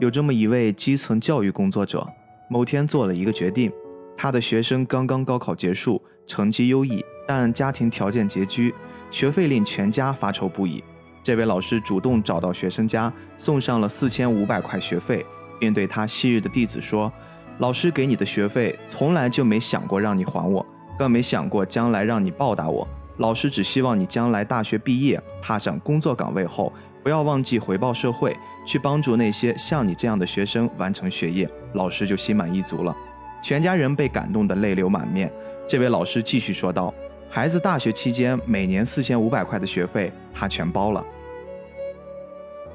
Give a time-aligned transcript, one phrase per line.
[0.00, 2.06] 有这么一位基层教育工作者，
[2.48, 3.70] 某天做了一个决定，
[4.16, 8.74] 他的学生刚刚高考结束，成绩优异，但家庭条件拮据，
[9.10, 10.82] 学费令全家发愁不已。
[11.22, 15.22] 这位老师主动找到学生家，送上了四千五百块学费，
[15.58, 17.12] 并对他昔日的弟子说
[17.60, 20.64] ：“老师给你的学费，从来就没想过让你还我，
[20.98, 22.88] 更没想过将来让你报答我。
[23.18, 26.72] 老师只希望你将来大学毕业，踏上工作岗位后，
[27.02, 32.94] 不要忘记回报社会。”去帮助那些像你这样的学生完成学业，老师就心满意足了。
[33.42, 35.32] 全家人被感动得泪流满面。
[35.66, 36.94] 这位老师继续说道
[37.28, 41.04] ：“孩子大学期间每年四千五百块的学费，他全包了。”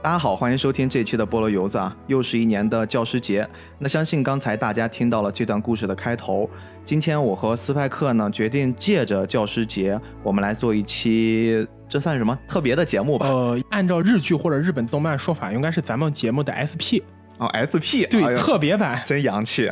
[0.05, 3.50] 大家好，欢迎收听这期的菠萝油子啊，又是一年的教师节。
[3.80, 6.48] 那相信刚才大家听到了这段故事的开头。
[6.86, 11.68] 今天我和斯派克呢，决定借着教师节，我们来做一期。
[11.90, 13.27] 这算什么特别的节目吧？
[13.27, 17.02] 呃，按照日剧或者日本动漫说法，应该是咱们节目的 SP
[17.40, 19.72] 哦，SP 对特别版，真洋气。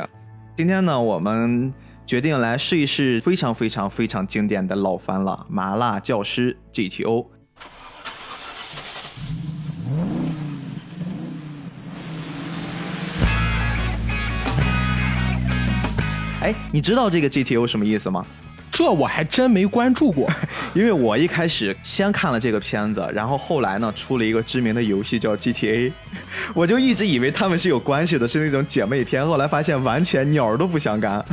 [0.56, 1.72] 今天呢，我们
[2.04, 7.22] 决定来试一试非常非常非常经典的老番了，《麻辣教师 GTO》。
[16.44, 18.22] 哎，你知道这个 GTO 什么意思吗？
[18.74, 20.28] 这我还真没关注过，
[20.74, 25.92] 因为我一开始先看了这个片子，然后后来呢出了一个知名的游戏叫 GTA，
[26.52, 31.24] 我就一直以为他们是有关系的，是那种姐妹片，后来发现完全鸟儿都不相干。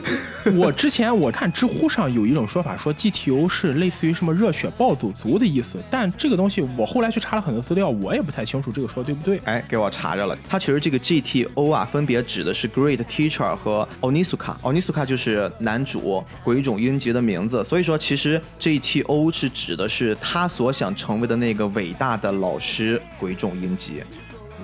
[0.56, 9.40] 我之前我看知乎上有一种说法，说 GTO 是类似于什么热血暴走族的意思，但这个东西我后来去查了很多资料，我也不太清楚这个说对不对。
[9.44, 24.02] 哎，给我查着了，它其实这个 GTO 啊，分别指的是 Great Teacher 和 Onisuka，Onisuka 就是男主鬼冢英吉的名字，所以说其实 GTO 是指的是他所想成为的那个伟大的老师鬼冢英吉。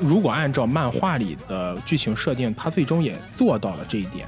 [0.01, 4.27] 如果按照漫画里的剧情设定，他最终也做到了这一点。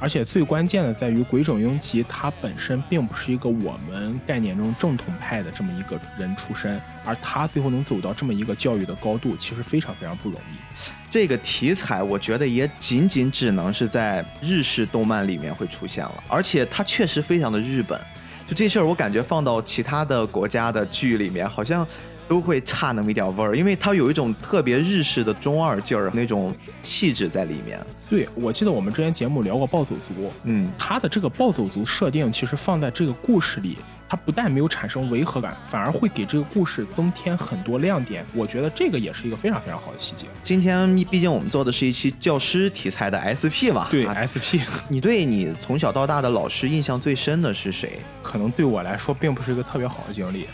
[0.00, 10.80] 而且最关键的在于，鬼冢英吉他本身并不是一个我们概念中正统派的这么一个人出身，而他最后能走到这么一个教育的高度，其实非常非常不容易。
[11.10, 18.00] 这个题材我觉得也仅仅只能是在日式动漫里面会出现了，而且它确实非常的日本。
[18.48, 21.86] 就这事儿，我感觉放到其他的国家的剧里面，好像。
[22.30, 27.84] 都会差那么一点味儿，因为它有一种特别日式的中二劲儿，那种气质在里面。
[28.08, 33.76] 对，我记得我们之前节目聊过暴走族，嗯，他的这个暴走族设定，其实放在这个故事里，
[34.08, 38.24] 它不但没有产生违和感，反而会给这个故事增添很多亮点。
[38.32, 40.26] 我觉得这个也是一个非常非常好的细节。
[40.44, 47.98] 今天毕竟我们做的是一期教师题材的 SP 嘛，对 SP， 你对你从小到大的老师印象最深的是谁？
[48.22, 50.46] 可能对我来说，并不是一个特别好的经历。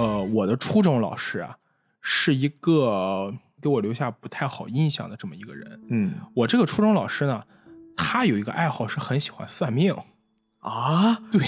[0.00, 1.58] 呃，我的初中老师啊，
[2.00, 5.78] 是一个给我留下不太好印象的这么一个人。
[5.90, 7.42] 嗯，我这个初中老师呢，
[7.94, 9.94] 他有一个爱好是很喜欢算命
[10.60, 11.18] 啊。
[11.30, 11.42] 对，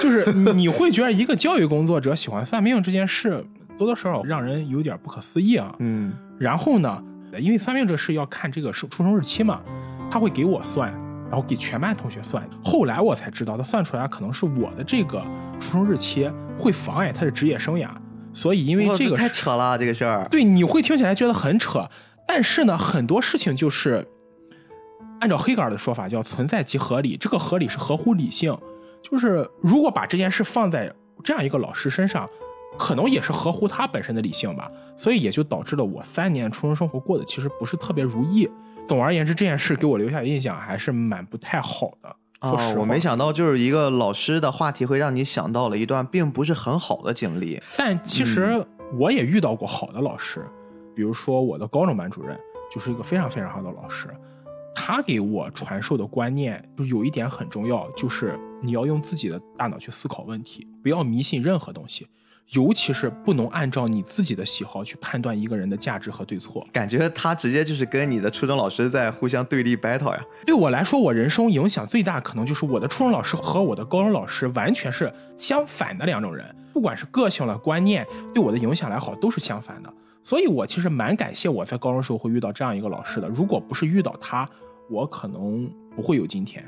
[0.00, 3.44] 就是你会觉得一个教育工作者喜欢算命这件事，
[3.76, 5.74] 多多少少让人有点不可思议啊。
[5.80, 7.02] 嗯，然后呢，
[7.40, 9.60] 因为算命这事要看这个是出生日期嘛，
[10.08, 10.94] 他会给我算。
[11.32, 15.24] 然后给全班同学算，后来我才知道，他算出来可能是我的这个
[15.58, 17.88] 出生日期会妨碍他的职业生涯，
[18.34, 20.28] 所以因为这个太扯了，这个事儿。
[20.30, 21.88] 对，你会听起来觉得很扯，
[22.28, 24.06] 但是呢，很多事情就是
[25.20, 28.54] 按照黑格尔的说法叫存在即合理，这个合理是合乎理性，
[29.02, 30.92] 就是如果把这件事放在
[31.24, 32.28] 这样一个老师身上，
[32.78, 38.46] 可能也是合乎他本身的理性吧，所以也就导致了我三年初中生活过得其实不是特别如意。
[38.92, 42.14] 总而言之，这件事给我留下的印象还是蛮不太好的。
[42.40, 47.58] 哦，我没想到，就是一个老师的话题会让你想到了一段并不是很好的经历。
[47.74, 48.62] 但其实
[48.98, 50.44] 我也遇到过好的老师，
[50.94, 52.38] 比如说我的高中班主任
[52.70, 54.14] 就是一个非常非常好的老师，
[54.74, 62.06] 他给我传授的观念就有一点很重要，就是你要用自己的大脑去思考问题，不要迷信任何东西。
[62.50, 70.22] 尤其是不能按照你自己的喜好去判断一个人的价值和对错，感觉他直接就是跟你的初中老师在互相对立 battle 呀。
[70.44, 79.92] 对我来说，我人生影响最大可能就是我的初中老师和我的高中老师完全是相反的两种人，不管是个性了观念对我的影响来好，都是相反的。
[80.22, 84.48] 所以我其实蛮感谢我在高中时候会遇到这样一个老师的，如果不是遇到他，
[84.90, 86.64] 我可能不会有今天。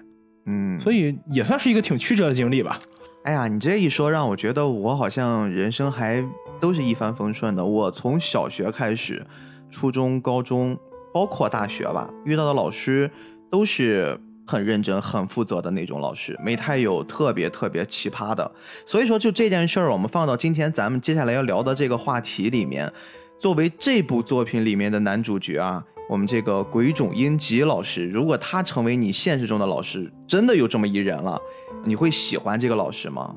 [0.47, 2.81] 嗯，所以也算是一个挺曲折的经历吧。
[3.25, 6.23] 哎呀，你这一说，让我觉得我好像人生还
[6.61, 7.65] 都是一帆风顺的。
[7.65, 9.27] 我从小学开始，
[9.71, 10.77] 初中、高中，
[11.11, 13.11] 包括大学吧，遇到的老师
[13.51, 18.53] 都是很认真、很负责的那种老师，没太有特别特别奇葩的。
[18.85, 22.93] 所以说，就这件事儿，我们放到今天咱们接下来要聊的这个话题里面。
[23.39, 31.41] 作为这部作品里面的男主角啊，我们这个鬼冢英吉老师，如果他成为你现实中的老师，真的有这么一人了，
[31.83, 33.35] 你会喜欢这个老师吗？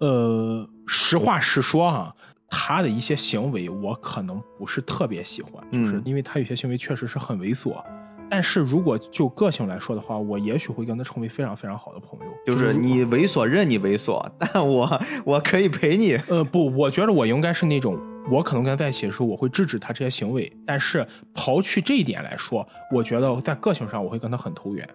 [0.00, 2.14] 呃，实话实说哈，
[2.48, 7.76] 他的一些行为我可能不是特别喜欢，就是嗯因为他有些行为确实是很猥琐。
[8.30, 12.26] 但是如果就个性来说的话，我也许会跟他成为非常非常好的朋友。
[12.44, 16.14] 就是你猥琐任你猥琐， 但我我可以陪你。
[16.28, 17.96] 呃，不，我觉得我应该是那种，
[18.30, 20.50] 我可能跟他在一起的时候，我会制止他这些行为。
[20.66, 24.88] 但是刨去这一点来说，我觉得在个性上我会跟他很投缘。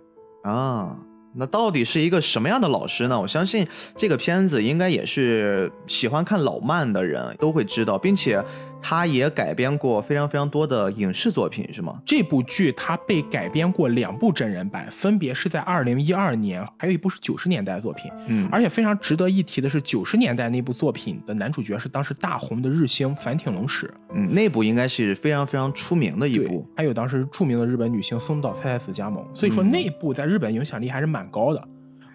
[0.44, 0.97] 啊，
[1.39, 3.19] 那到底是一个什么样的老师呢？
[3.19, 3.65] 我相信
[3.95, 8.44] 这个片子应该也是喜欢看老漫的人都会知道，并且
[8.81, 12.02] 他也改编过非常非常多的影视作品，是吗？
[12.06, 18.12] 这部剧它被改编过两部真人版，分别是在二零一二年，还有一部是九十年代的作品。
[18.28, 31.68] 嗯，而且非常值得一提的是，九十年代那部作品的男主角是当时大红的日星反町隆史，嗯，那部应该是非常非常出名的一部。，还有当时著名的日本女星松岛菜菜子加盟，所以说嗯那部在日本影响力还是蛮高的。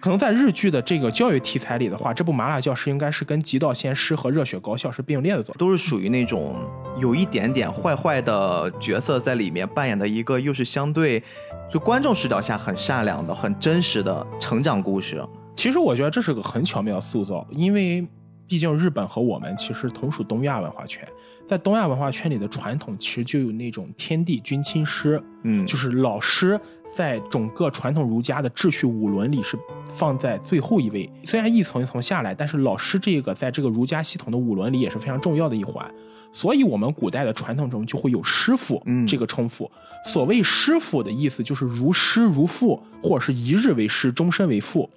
[0.05, 5.55] 可能在日剧的这个教育题材里的话，这部《麻辣教师》应该是跟《极道鲜师》和《热血高校》是并列的走。
[5.57, 6.57] 都是属于那种
[6.99, 11.23] 有一点点坏坏的角色在里面扮演的一个，又是相对
[11.73, 15.27] 就观众视角下很善良的、很真实的成长故事。
[15.57, 18.07] 其实我觉得这是个很巧妙的塑造，因为
[18.47, 21.09] 毕竟日本和我们其实同属东亚文化圈，
[21.49, 26.61] 在东亚文化圈里的传统其实就有那种天地君亲师，嗯，就是老师
[26.97, 29.59] 在整个传统儒家的秩序五伦里是
[29.95, 31.11] 放在最后一位。
[31.25, 35.85] 虽然一层一层下来，但是老师这个在这个儒家系统的五伦里也是非常重要的一环。
[36.33, 39.71] 所以，我们古代的传统中就会有师傅嗯这个称呼。
[40.05, 44.91] 所谓师傅的意思就是如师如父，或者是一日为师，终身为父。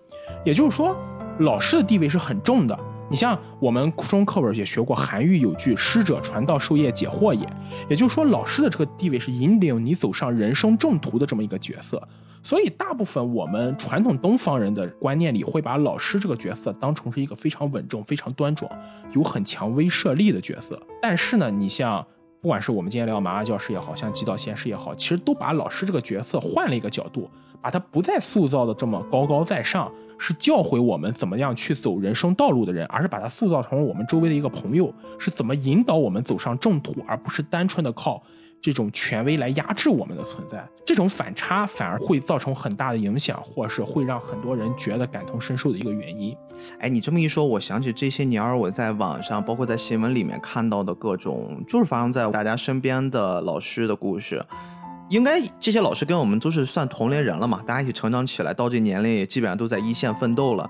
[0.43, 0.97] 也就是说，
[1.39, 2.77] 老师的地位是很重的。
[3.09, 7.47] 你像我们初中课本也学过韩愈有句“师者，传道授业解惑也”，
[7.89, 12.05] 也就是说，老师的这个地位是引领你走上人生正途的这么一个角色。
[12.43, 18.69] 所以，大部分我们传统东方人的观念里，会把老师这个角色当成是一个非常稳重、非常端庄、
[19.13, 20.81] 有很强威慑力的角色。
[21.01, 22.05] 但是呢，你像
[22.41, 27.29] 不管是我们今天聊麻辣教师也好像极道鲜师也好，其实都把老师这个角色换了一个角度，
[27.61, 38.21] 把他不再塑造的这么高高在上，是教诲我们怎么样去走人生道路的人，而是把他塑造成了我们周围的一个朋友，是怎么引导我们走上正途，而不是单纯的靠
[38.59, 40.67] 这种权威来压制我们的存在。
[40.83, 46.35] 这种反差反而会造成很大的影响，或是会让很多人觉得感同身受的一个原因。
[46.79, 54.43] 哎，你这么一说，我想起这些年儿我在网上，包括在新闻里面看到的各种，就是发生在大家身边的老师的故事。
[55.09, 60.69] 应该这些老师跟我们都是算同龄人了嘛，大家一起成长起来，到这年龄也基本上都在一线奋斗了。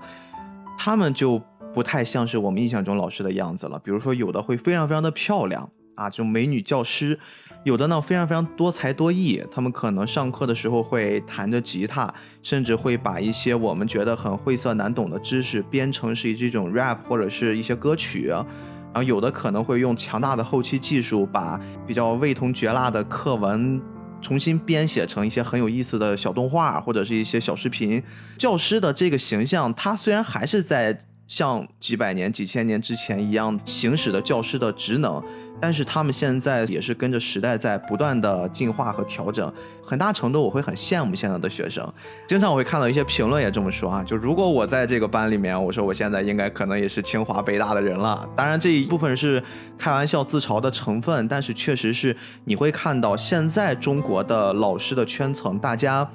[0.78, 1.42] 他们就
[1.74, 3.78] 不太像是我们印象中老师的样子了。
[3.80, 7.16] 比如说，有的会非常非常的漂亮啊，这种美女教师；
[7.64, 12.14] 有的呢非常非常多才多艺，他们可能上课的时候会弹着吉他，
[12.44, 18.28] 甚至会把一些我们觉得很晦涩难懂的知识编成是这种 rap 或者是一些歌曲。
[18.28, 23.80] 然后有的可能会用强大的后期技术，把比较味同嚼蜡的课文
[24.20, 28.02] 重新编写成一些很有意思的小动画或者是一些小视频。
[28.36, 35.22] 教师的这个形象，他虽然还是在像几百年、几千年之前一样行使的教师的职能，
[35.60, 39.52] 但是他们现在也是跟着时代在不断的进化和调整。
[39.82, 41.90] 很大程度我会很羡慕现在的学生。
[42.26, 48.28] 经常我会看到一些评论也这么说啊，就如果我在这个班里面，我说我现在应该可能也是清华北大的人了。
[48.36, 49.42] 当然这一部分是
[49.78, 56.06] 开玩笑自嘲的成分，但是确实是你会看到现在中国的老师的圈层，大家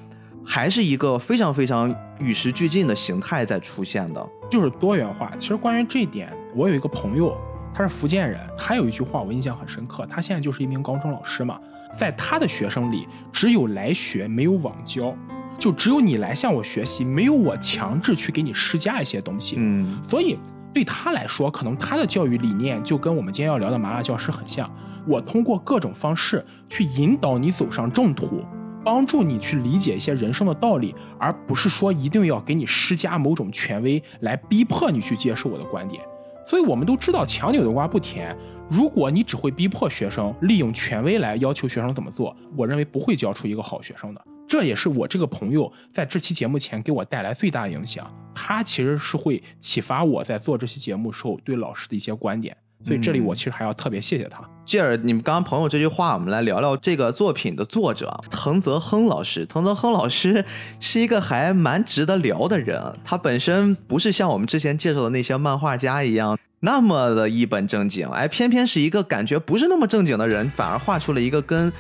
[0.45, 4.23] 还是一个非常非常与时俱进的形态在出现的。
[4.51, 5.31] 就是多元化。
[5.39, 7.35] 其实关于这一点，我有一个朋友，
[7.73, 10.05] 他是福建人，他有一句话我印象很深刻。
[10.09, 11.59] 他现在就是一名高中老师嘛，
[11.97, 15.15] 在他的学生里，只有来学，没有网教，
[15.57, 19.55] 就只有你来向我学习，没有我强制去给你施加一些东西。
[19.57, 20.37] 嗯所以
[20.73, 24.69] 对他来说，可能他的教育理念就跟我们今天要聊的麻辣教师很像。
[25.05, 28.45] 我通过各种方式去引导你走上正途，
[28.85, 36.01] 帮助你去理解一些人生的道理，而不是说一定要给你施加某种权威来逼迫你去接受我的观点。
[36.45, 38.35] 所以我们都知道强扭的瓜不甜。
[38.69, 44.21] 如果你只会逼迫学生，利用权威来要求学生怎么做，我认为不会教出一个好学生的。
[44.47, 48.11] 这也是我这个朋友在这期节目前给我带来最大影响。
[48.35, 52.55] 他其实是会启发我在做这期节目时候对老师的一些观点。
[52.83, 54.43] 所以这里我其实还要特别谢谢他。
[54.65, 59.45] 继而，你们刚刚朋友这句话，我们来聊聊这个作品的作者藤泽亨老师。
[59.45, 60.45] 藤泽亨老师
[60.79, 71.71] 是一个还蛮值得聊的人，他本身不是像我们之前介绍的那些漫画家一样那么的一本正经，哎，偏偏是一个感觉不是那么正经的人，反而画出了一个跟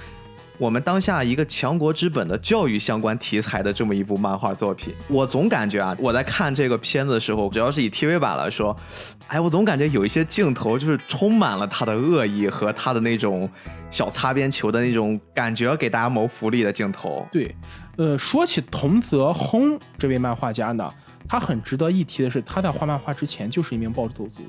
[0.59, 4.93] 我们当下一个强国之本的教育相关题材的这么一部漫画作品。
[5.07, 8.75] 我总感觉啊，我在看这个片子的时候，主要是以 TV 版来说，
[9.27, 13.49] 哎，我总感觉有一些镜头就是充满了他的恶意和他的那种
[13.89, 17.27] 小擦边球的那种感觉，给大家谋福利的镜头。
[17.31, 17.55] 对，
[17.97, 20.89] 呃，说起桐泽亨这位漫画家呢，
[21.27, 24.43] 他很值得一提的是，他在画漫画之前就是一名暴走族。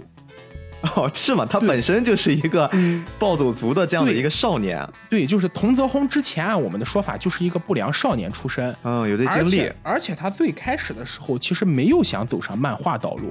[0.96, 1.46] 哦，是吗？
[1.48, 2.70] 他本身就是一个
[3.18, 4.86] 暴走族的这样的一个少年。
[5.08, 8.74] 对，就是桐泽亨之前按我们的说法就是一个不良少年出身。
[8.82, 9.70] 嗯，有这经历。
[9.82, 13.30] 而且他最开始的时候其实没有想走上漫画道路，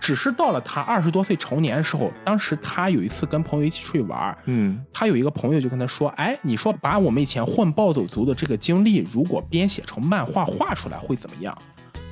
[0.00, 11.56] 只是到了他二十多岁成年的时候，当时他有一次跟朋友一起出去玩，嗯，他有一个朋友就跟他说：“哎，你说把我们以前混暴走族的这个经历，如果编写成漫画画出来会怎么样？”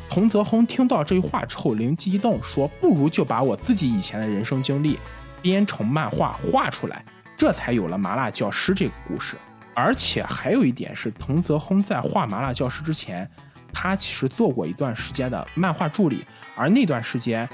[0.08, 4.98] 童泽亨听到这句话之后，灵机一动，说：“不如就把我自己以前的人生经历
[5.42, 7.04] 编成漫画画出来。”
[7.36, 9.36] 这才有了《麻辣教师》这个故事。
[9.74, 13.28] 而且还有一点是，藤泽亨在画《麻辣教师》之前，
[13.74, 16.24] 他其实做过一段时间的漫画助理，
[16.56, 17.46] 而那段时间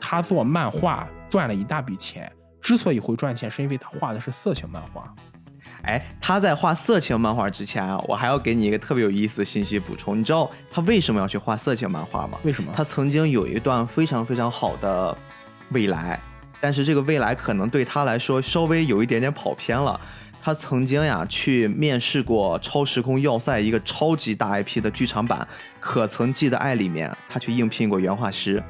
[0.00, 2.32] 他做漫画赚了一大笔钱。
[2.62, 5.14] 之所以会赚钱，是因为他画的是色情漫画。
[5.86, 10.18] 哎，他在画色情漫画之前啊，我还要给你一个特别有意思的信息补充。
[10.18, 12.38] 你知道他为什么要去画色情漫画吗？
[12.42, 12.72] 为什么？
[12.74, 15.16] 他曾经有一段非常非常好的
[15.70, 16.20] 未来，
[16.60, 20.00] 但是这个未来可能对他来说稍微有一点点跑偏了。
[20.42, 25.40] 他曾经呀去面试过《超时空要塞》一个超级大 IP 的剧场版
[25.80, 28.62] 《可曾记得爱》里面，他去应聘过原画师。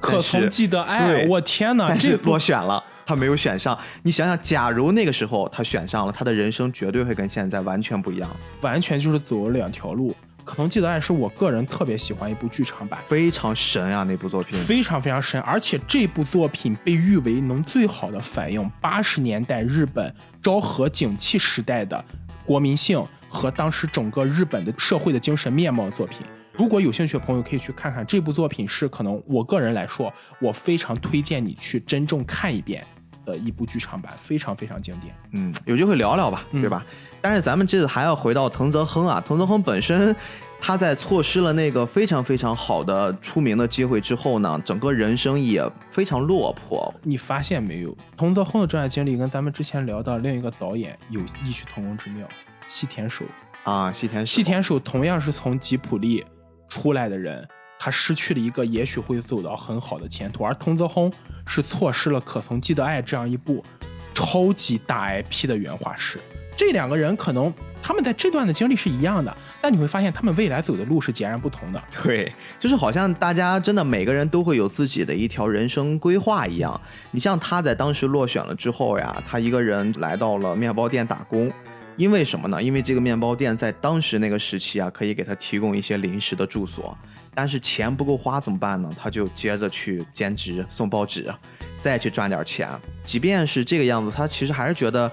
[0.00, 1.26] 可曾记得爱？
[1.26, 1.86] 我天哪！
[1.88, 2.82] 但是落选了。
[3.08, 8.28] 他没有选上，你想想，假如那个时候他选上了，他的人生绝对会跟现在完全不一样，
[8.60, 10.14] 完全就是走了两条路。
[10.44, 22.04] 可能记得爱是我个人特别喜欢一部剧场版，非常神啊，那部作品非常非常神，而且这部作品被誉为能最好的反映八十年代日本昭和景气时代的
[22.44, 26.18] 国民性和当时整个日本的社会的精神面貌的作品。
[26.52, 30.12] 如果有兴趣的朋友可以去看看这部作品，是可能我个人来说，
[30.42, 32.84] 我非常推荐你去真正看一遍。
[33.28, 36.84] 的一部剧场版非常非常经典，嗯，有机会聊聊吧，对吧？
[37.20, 40.14] 但是咱们这次还要回到藤泽亨啊，藤泽亨本身
[40.60, 46.92] 他在错失了那个非常非常好的出名的机会之后呢，整个人生也非常落魄。
[47.02, 52.26] 你发现没有，藤泽亨的这段经历跟咱们之前聊的另一个导演有异曲同工之妙，
[52.66, 53.24] 细田守
[53.64, 56.24] 啊，细田细田守同样是从吉普力
[56.68, 57.46] 出来的人。
[57.78, 61.12] 他失去了一个也许会走到很好的前途，而藤泽亨
[61.46, 63.64] 是错失了《可曾记得爱》这样一部
[64.12, 66.18] 超级大 IP 的原画师。
[66.56, 71.80] 这两个人可能他们在这段的经历是一样的，但你会发现他们未来走的路是截然不同的。
[72.02, 76.80] 对，就是好像大家真的每个人都会有自己的一条人生规划一样。
[77.12, 81.48] 你像他在当时落选了之后呀，他一个人来到了面包店打工，
[81.96, 82.60] 因为什么呢？
[82.60, 86.98] 因为这个面包店在当时那个时期啊，可以给他提供一些临时的住所。
[87.38, 88.90] 但是钱不够花怎么办呢？
[89.00, 91.32] 他就接着去兼职送报纸，
[91.80, 92.68] 再去赚点钱。
[93.04, 95.08] 即便是这个样子，他其实还是觉得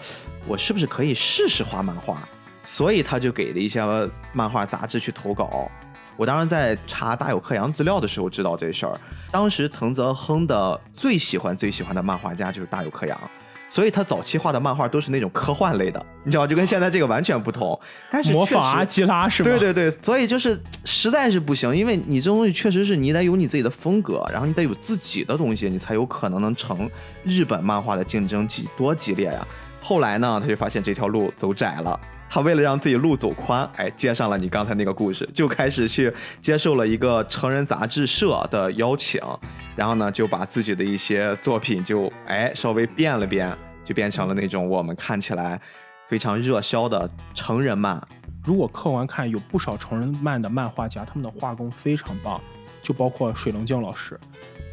[0.47, 2.27] 我是不是可以试试画漫画？
[2.63, 3.79] 所以他就给了一些
[4.33, 5.69] 漫画杂志去投稿。
[6.17, 8.99] 我当时在查大有克洋资料的时候知道这事儿。
[9.31, 13.31] 当时藤泽亨的最喜欢最喜欢的漫画家就是大有克洋。
[13.69, 17.77] 所以他早期画的漫画都是那种科幻类的，你知道，就跟现在这个完全不同。
[18.09, 19.49] 但是模仿阿基拉是吗？
[19.49, 26.89] 对对对，所以就是实在是不行，因为你这东西确实是你得有你自己的风格，然后你得有自己的东西，你才有可能能成
[27.23, 29.45] 日本漫画的竞争激多激烈呀。
[29.81, 31.99] 后来呢，他就发现这条路走窄了。
[32.35, 39.21] 他为了让自己路走宽，哎，接上了你刚才那个故事，就开始去接受了一个成人杂志社的邀请，
[39.73, 45.57] 然后呢，就把自己的一些作品就哎稍微变了变，就变成了那种我们看起来
[46.09, 48.05] 非常热销的成人漫。
[48.43, 52.41] 如果客观看，有不少成人漫的漫画家，他们的画工非常棒，
[52.81, 54.19] 就包括水龙镜老师。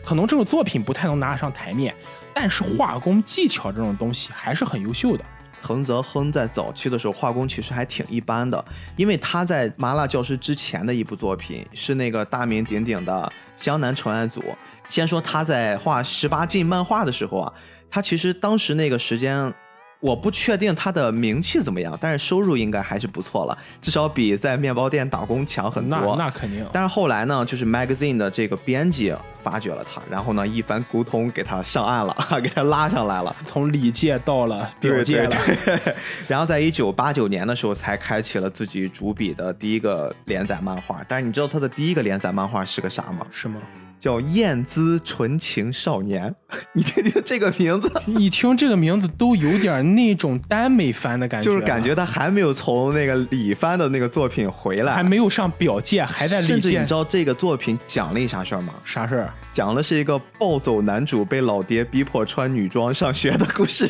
[0.05, 1.95] 可能这个作品不太能拿得上台面，
[2.35, 5.25] 但是画工技巧这种东西还是很优秀的。
[5.63, 8.63] 藤泽亨在早期的时候画工其实还挺一般的，
[8.97, 13.13] 因为他在《麻辣教师》之前的一部作品是那个大名鼎鼎的
[13.57, 14.41] 《江南纯爱组》。
[14.89, 17.53] 先说他在画十八禁漫画的时候啊，
[17.89, 19.55] 他其实当时那个时间。
[20.03, 26.17] 我不确定他的名气怎么样，但是收入应该还是不错了，至少比在面包店打工强很多。
[26.17, 26.67] 那那肯定。
[26.73, 35.37] 但是后来呢，就是 magazine 的这个编辑发掘了他，然后呢一番沟通给他上岸了， 给他拉上来了，从里界到了表界了。
[36.27, 41.01] 然后在一九八九年的时候才开启了自己主笔的第一个连载漫画。
[41.07, 43.25] 但是你知道他的第一个连载漫画是个啥吗？
[43.31, 43.61] 是吗？
[44.03, 46.29] 叫《燕姿纯情少年》，
[46.75, 58.75] 你听听这个名字， 一听这个名字都有点那种耽美番的感觉，就是感觉他还没有从那个李帆的那个作品回来，还没有上表界，还在甚至你知道这个作品讲了一啥事儿吗？
[58.85, 59.33] 啥事儿？
[59.53, 63.89] 讲的是一个暴走男主被老爹逼迫穿女装上学的故事。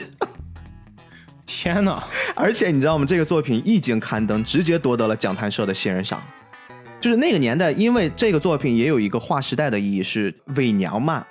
[1.46, 2.04] 天哪！
[2.36, 3.06] 而且你知道吗？
[3.06, 6.22] 这个作品一经刊登，直接夺得了讲坛社的新人赏。
[7.02, 11.26] 就是那个年代，因为这个作品也有一个划时代的意义，是伪娘漫，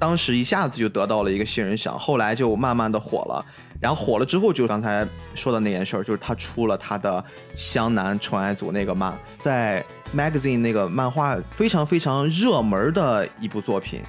[0.00, 3.46] 当时一下子就得到了一个新人赏，后来就慢慢的火了。
[3.80, 7.24] 然后火了之后，就刚才说的那件事儿，就是他出了他的
[7.54, 14.00] 湘南纯爱组那个漫，在 magazine 那个漫画非常非常热门的一部作品。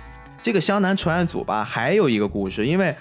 [0.41, 2.95] 这个湘南纯爱组吧，还有一个故事，因为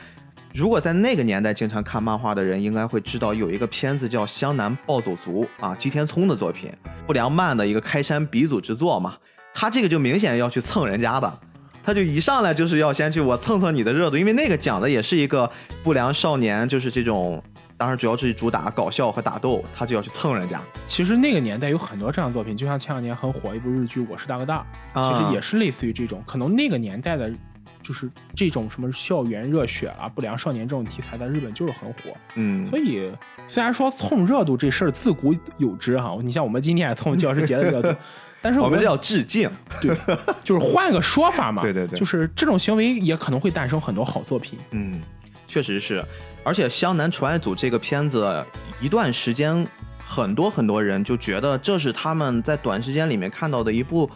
[0.54, 6.71] 如果在那个年代经常看漫画的人，应该会知道有一个片子叫《湘南暴走族》啊，吉田聪的作品，
[7.06, 9.16] 不良漫的一个开山鼻祖之作嘛。
[9.54, 11.40] 他这个就明显要去蹭人家的，
[11.82, 15.50] 他就一上来就是要先去我蹭蹭你的热度，因为那个讲的也是一个
[15.82, 17.42] 不良少年，就是这种，
[17.78, 20.61] 当然主要是主打搞笑和打斗，他就要去蹭人家。
[20.87, 24.66] 其实那个年代有很多这样的作品，就像前两年很火一部日剧《我是大哥大》，
[25.00, 27.32] 啊其实也是类似于这种，可能那个年代的，
[27.83, 32.17] 就是这种什么校园热血啊、不良少年这种题材在日本就是很火。
[32.37, 33.12] 嗯，所以
[33.49, 37.95] 虽然说蹭热度这事儿自古有之哈，你像我们今天也蹭教师节的热度，
[38.41, 39.51] 但是我们这叫致敬。
[39.81, 39.97] 对，
[40.43, 44.59] 就是换个说法嘛， 对对对就是这种行为也可能会诞生很多好作品。
[44.71, 45.01] 嗯，
[45.49, 46.05] 确实是，
[46.45, 48.45] 而且《湘南纯爱组》这个片子，
[48.81, 49.67] 一段时间，
[50.05, 54.11] 很多很多人就觉得这是他们在短时间里面看到的一部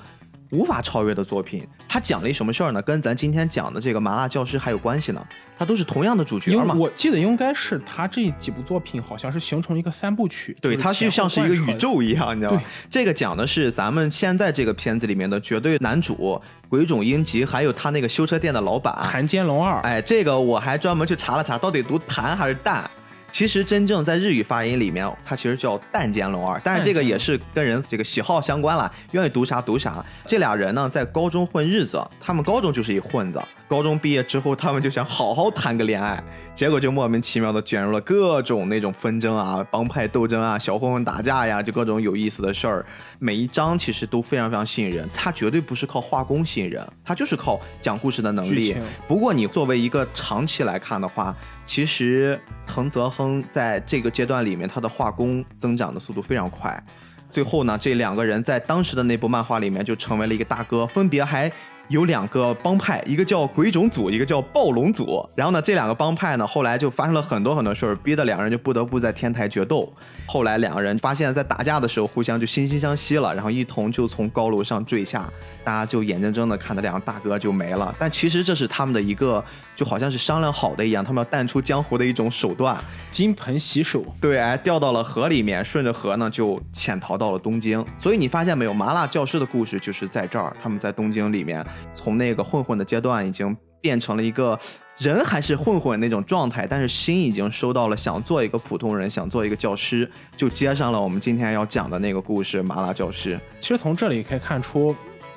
[0.51, 1.67] 无法超越的作品。
[1.89, 2.83] 它讲了一什么事儿呢？
[2.83, 5.27] 跟咱今天讲的这个《麻辣教师》还有关系呢？
[5.59, 6.75] 它都是同样的主角嘛。
[6.75, 11.77] 我记得应该是他这几部作品好像是形成了一个三部曲，对，它就是像是一个宇。
[11.79, 12.63] 宙一样，你知道吗？
[12.91, 22.91] 这个讲的是咱们现在这个片子里面的绝对男主鬼冢英吉，还有他那个修车店的老板谭坚龙二，哎，这个我还专门去查了查，到底读谭还是蛋。
[23.37, 30.03] 其实真正在日语发音里面，它其实叫蛋尖龙二，但是这个也是跟人这个喜好相关了，愿意读啥读啥。
[30.25, 36.23] 这俩人呢，在高中混日子，他们高中就是一混子，高中毕业之后，他们就想好好谈个恋爱，
[36.55, 42.87] 结果就莫名其妙的卷入了各种那种纷争啊、帮派斗争啊、小混混打架呀，就各种有意思的事儿。
[43.19, 48.77] 每一章其实都非常非常吸引人，它绝对不是靠画工吸引人，它就是靠讲故事的能力。
[49.09, 56.81] 不过你作为一个长期来看的话，其实藤泽亨在这个阶段里面，他的画工增长的速度非常快。
[57.29, 61.51] 最后呢，这两个人在当时的那部漫画里面就成为了一个大哥，分别还
[61.89, 65.25] 有两个帮派，一个叫鬼冢组，一个叫暴龙组。
[65.37, 69.93] 然后呢，这两个帮派呢，后来就发生了很多很多事儿，逼得两个人就不得不在天台决斗。
[70.27, 75.31] 后来两个人发现，在打架的时候互相就惺惺相惜了，然后一同就从高楼上坠下，
[75.63, 77.95] 大家就眼睁睁的看着两个大哥就没了。
[77.99, 79.45] 但其实这是他们的一个，
[79.77, 82.77] 就好像是商量好的一样，他们要淡出江湖的一种手段。
[83.11, 87.85] 金盆洗手，对，哎，掉到了河里面，顺着河呢就潜逃到了东京。
[87.99, 94.59] 所以你发现没有，麻辣教师的故事就是在这儿，他们在东京里面，从那个混混的阶段已经变成了一个
[94.97, 103.39] 人还是混混那种状态，但是心已经收到了想做一个普通人，想做一个教师，就接上了我们今天要讲的那个故事——麻辣教师。
[103.61, 104.97] 其实从这里可以看出，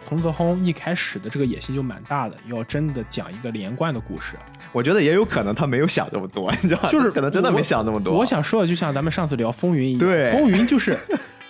[0.09, 4.35] 藤泽亨一开始的这个野心就蛮大的，要真的讲一个连贯的故事。
[4.71, 6.89] 我觉得也有可能他没有想这么多，你知道吗？
[6.89, 8.15] 就是可能真的没想那么多。
[8.15, 10.97] 我想说的，就像咱们上次聊《风云》一样，对风云》就是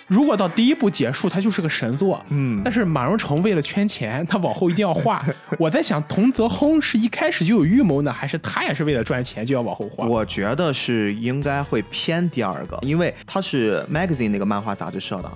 [0.08, 2.22] 如果到第一部结束，它就是个神作。
[2.28, 5.26] 嗯但是马荣成为了圈钱，他往后一定要画。
[5.58, 10.06] 我在想，童泽亨是一开始就有预谋呢，还是他也是为了赚钱就要往后画？
[10.06, 15.32] 我觉得是应该会偏第二个，因为他是 magazine 那个漫画杂志社的。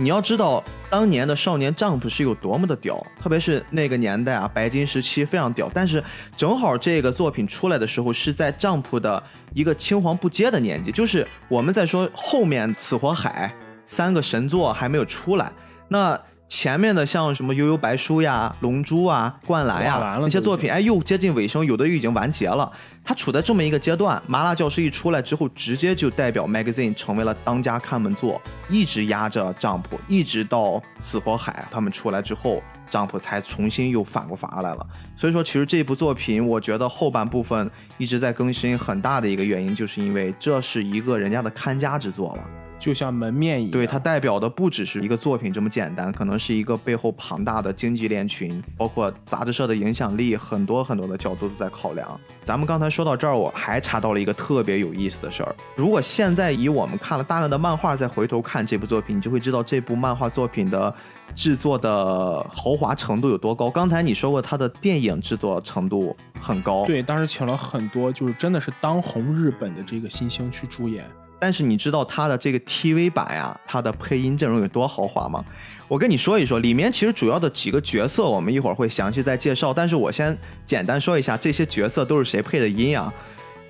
[0.00, 5.68] 你要知道，当年的少年 Jump 是有多么的屌，特别是那个年代啊，白金时期非常屌。
[5.74, 6.02] 但是
[6.36, 9.20] 正好这个作品出来的时候，是在 Jump 的
[9.54, 13.52] 一个青黄不接的年纪，就是我们在说后面死火海
[13.86, 15.50] 三个神作还没有出来，
[15.88, 16.16] 那
[16.48, 22.70] 前面的像什么悠悠白书呀、龙珠啊、灌篮呀那些作品，哎，又接近尾声，有的又已经完结了。
[23.04, 34.86] 它处在这么一个阶段，麻辣教师一出来之后，直接就代表 magazine 成为了当家看门作，一直压着 Jump，一直到死火海他们出来之后，Jump 才重新又反过乏来了。
[35.16, 42.42] 所以说，其实这部作品，我觉得后半部分一直在更新，很大的一个原因就是因为这是一个人家的看家之作了。
[42.78, 43.72] 就像门面一样。
[43.72, 52.18] 对，它代表的不只是一个作品这么简单，可能是一个背后庞大的经济链群，包括杂志社的影响力，很多很多的角度都在考量。
[52.44, 55.54] 咱们刚才说到这儿，我还查到了一个特别有意思的事儿。
[55.76, 60.94] 如果现在以我们看了大量的漫画，再回头看这部作品，你就会知道这部漫画作品的
[61.34, 63.68] 制作的豪华程度有多高。
[63.68, 71.04] 刚才你说过，它的电影制作程度很高，对，当时请了很多就是真的是当红日本的这个新星去主演。
[71.40, 75.44] 但是你知道它的这个 TV 版呀，它的配音阵容有多豪华吗？
[75.86, 79.72] 我跟你说一说，里面其实主要的几个角色，我们一会儿会详细再介绍。
[79.72, 83.12] 但是我先简单说一下这些角色都是谁配的音啊？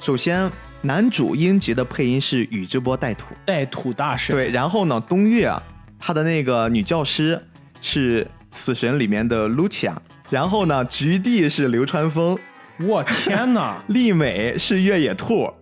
[0.00, 0.50] 首先，
[0.80, 4.34] 男主英吉的配音是宇智波带土，带土大神。
[4.34, 5.52] 对，然后呢，东岳
[5.98, 7.40] 他的那个女教师
[7.80, 9.94] 是死神里面的 Lucia，
[10.30, 12.38] 然后呢，菊地是流川枫，
[12.80, 15.52] 我天哪， 丽美是越野兔。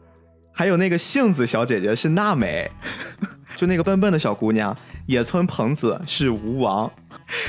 [0.58, 2.70] 还有那个杏子小姐姐是娜美，
[3.56, 6.90] 就那个笨笨的小姑娘野村朋子是吴王，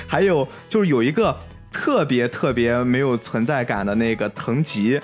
[0.06, 1.34] 还有就是有一个
[1.72, 5.00] 特别特别没有存在感的那个藤吉，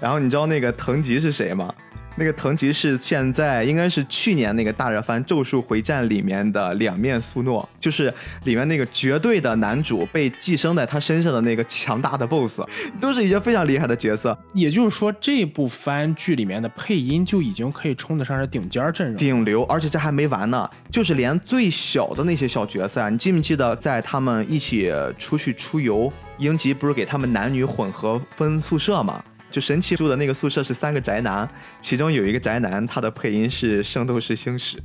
[0.00, 1.72] 然后你知道那个藤吉是谁吗？
[2.18, 8.12] 那个藤吉是现在应该是去年那个大热番《咒术回战》里面的两面苏诺，就是
[8.44, 12.62] 里面那个绝对的男主被寄生在他身上的那个强大的 BOSS，
[12.98, 14.36] 都是一些非常厉害的角色。
[14.54, 19.62] 也就是说，这部番剧里面的配音就已经可以称得上是顶尖阵容、顶流。
[19.64, 29.22] 而且这还没完呢，就是连最小的那些小角色啊，你记不记得在他们一起出去出游，英吉不是给他们男女混合分宿舍吗？
[29.56, 31.48] 就神奇住的那个宿舍是三个宅男，
[31.80, 34.76] 其中有一个宅男，他的配音是《圣斗士星矢》，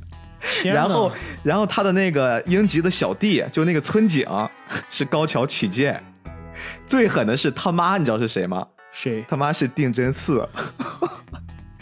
[0.72, 4.26] 然后，然后他的那个英吉的小弟，就那个村井，
[4.88, 6.02] 是高桥启介，
[6.86, 8.66] 最狠的是他妈，你知道是谁吗？
[8.90, 9.22] 谁？
[9.28, 10.48] 他妈是定真寺。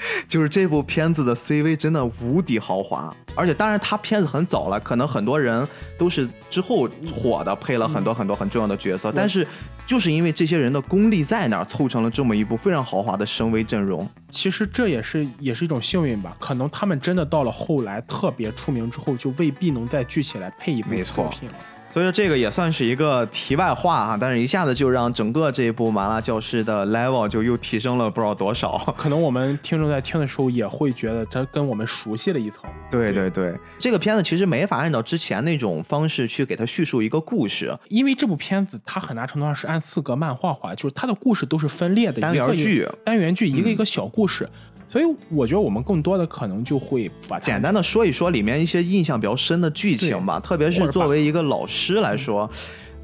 [0.29, 5.67] 就是这部片子的 CV 真的无敌豪华，而且当然他片子很早了，可能很多人
[5.99, 9.47] 都是之后火的，配了很多很多很重要的角色，但是
[9.87, 14.09] 就是因为这些人的功力在那儿，凑成了这么一部非常豪华的声威阵容。
[14.29, 21.55] 其实这也是也是一种幸运吧，可能他们真的到了后来特别出名之后，就未必能再聚起来配一部作品了。
[21.91, 28.79] 所以说这个也算是一个题外话哈，但是一下子就让整个这一部《麻辣教师》的 level 就又提升了不知道多少。
[28.97, 32.71] 可能我们听众在听的时候也会觉得它跟我们熟悉了一层。
[32.91, 44.49] 对对对，这个片子其实没法按照之前那种方式去给它叙述一个故事，因为这部片子它很大程度上是按四格漫画画，就是它的故事都是分裂的单元剧，单元剧一个一个小故事。
[44.91, 52.51] 所以我觉得我们更多的可能就会把简单的说一说里面一些印象比较深的剧情吧，特别是作为一个老师来说，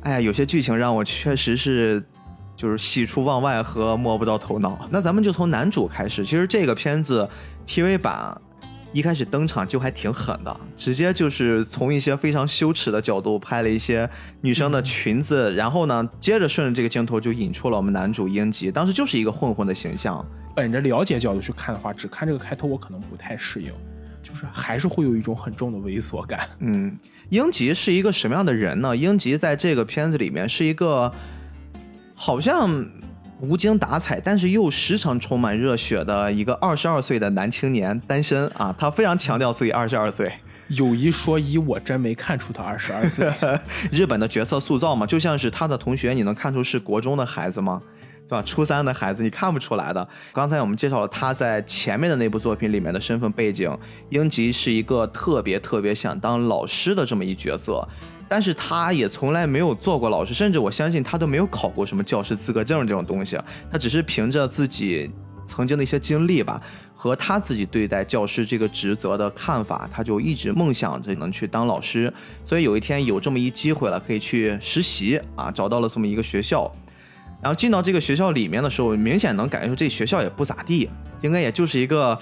[0.00, 2.02] 哎呀，有些剧情让我确实是
[2.56, 4.76] 就是喜出望外和摸不到头脑。
[4.90, 7.28] 那咱们就从男主开始，其实这个片子
[7.68, 8.36] TV 版
[8.92, 20.26] 一开始登场就还挺狠的，直接就是从一些非常羞耻的角度拍了一些女生的裙子，然后呢，接着顺着这个镜头就引出了我们男主英吉，当时就是一个混混的形象。
[20.56, 23.70] 本着了解角度去看的话，只看这个开头，我可能不太适应，
[24.22, 26.48] 就是还是会有一种很重的猥琐感。
[26.60, 28.96] 嗯，英吉是一个什么样的人呢？
[28.96, 31.12] 英吉在这个片子里面是一个
[32.14, 32.86] 好像
[33.40, 38.74] 无精打采，但是又时常充满热血的一个二十二岁的男青年，单身啊。
[38.78, 40.32] 他非常强调自己二十二岁。
[40.68, 43.30] 有一说一，我真没看出他二十二岁。
[43.92, 47.80] 日本的角色塑造嘛，就像是他的同学，你能看出是国中的孩子吗？
[48.28, 48.42] 对吧？
[48.42, 50.08] 初三的孩子你看不出来的。
[50.32, 53.70] 刚才我们介绍了他在前面的那部作品里面的身份背景，
[54.10, 57.86] 英吉是一个特别特别想当老师的这么一角色，
[58.28, 63.38] 但是他也从来没有做过老师，甚至我相信他都没有考过什么教师资格证这种东西。
[63.70, 65.08] 他只是凭着自己
[65.44, 66.60] 曾经的一些经历吧，
[66.96, 72.12] 和他自己对待教师这个职责的看法，他就一直梦想着能去当老师。
[72.44, 76.68] 所以有一天有这么一机会了，可以去实习啊，找到了这么一个学校。
[77.42, 80.88] 然后进到这个学校里面的时候，明显能感觉出这学校也不咋地，
[81.22, 82.18] 应该也就是一个。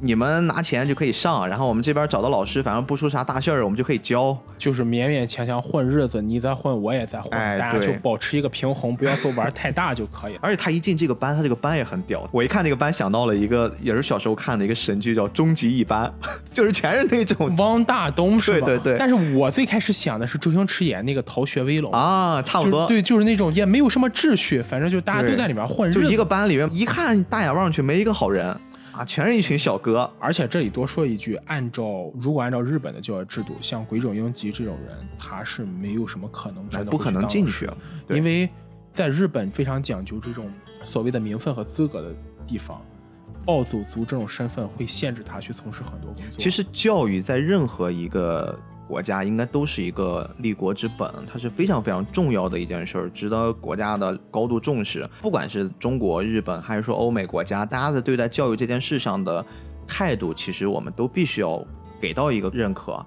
[0.00, 10.40] 你们拿钱就可以上，然后我们这边找到老师，反正不出啥大事儿，我们就可以教，就是勉勉强强混日子，你在混，我也在混，大家就保持一个平衡，不要做玩太大就可以了。
[10.42, 12.28] 而且他一进这个班，他这个班也很屌。
[12.30, 16.10] 我一看那个班，想到了一个也是小时候看的一个神剧，叫《终极一班》，
[16.54, 18.66] 就是全是那种 汪大东是吧？
[18.66, 18.96] 对对对。
[18.98, 22.86] 但是我最开始想的是周星驰演那个《逃学威龙》啊，差不多。
[22.86, 26.00] 对，就是那种也没有什么秩序，反正就大家都在里面混日子。
[26.00, 28.56] 就一个班里面，一看大眼望去没一个好人。
[28.98, 37.70] 啊，全是一群小哥，而且这里多说一句，按照如果按照日本的教育制度，像鬼冢英吉这种人，他是没有什么可能真的不可能进去，
[38.08, 38.50] 因为
[38.92, 40.50] 在日本非常讲究这种
[40.82, 42.12] 所谓的名分和资格的
[42.44, 42.82] 地方，
[43.46, 46.36] 暴走族这种身份会限制他去从事很多工作。
[46.36, 48.58] 其实教育在任何一个
[48.88, 55.06] 国家应该都是一个立国之本，它是非常非常重要的一件事儿，值得国家的高度重视。
[55.20, 59.44] 不管是中国、日本，还是说欧美国家，大家在对待教育这件事上的
[59.86, 61.62] 态度，其实我们都必须要
[62.00, 63.04] 给到一个认可。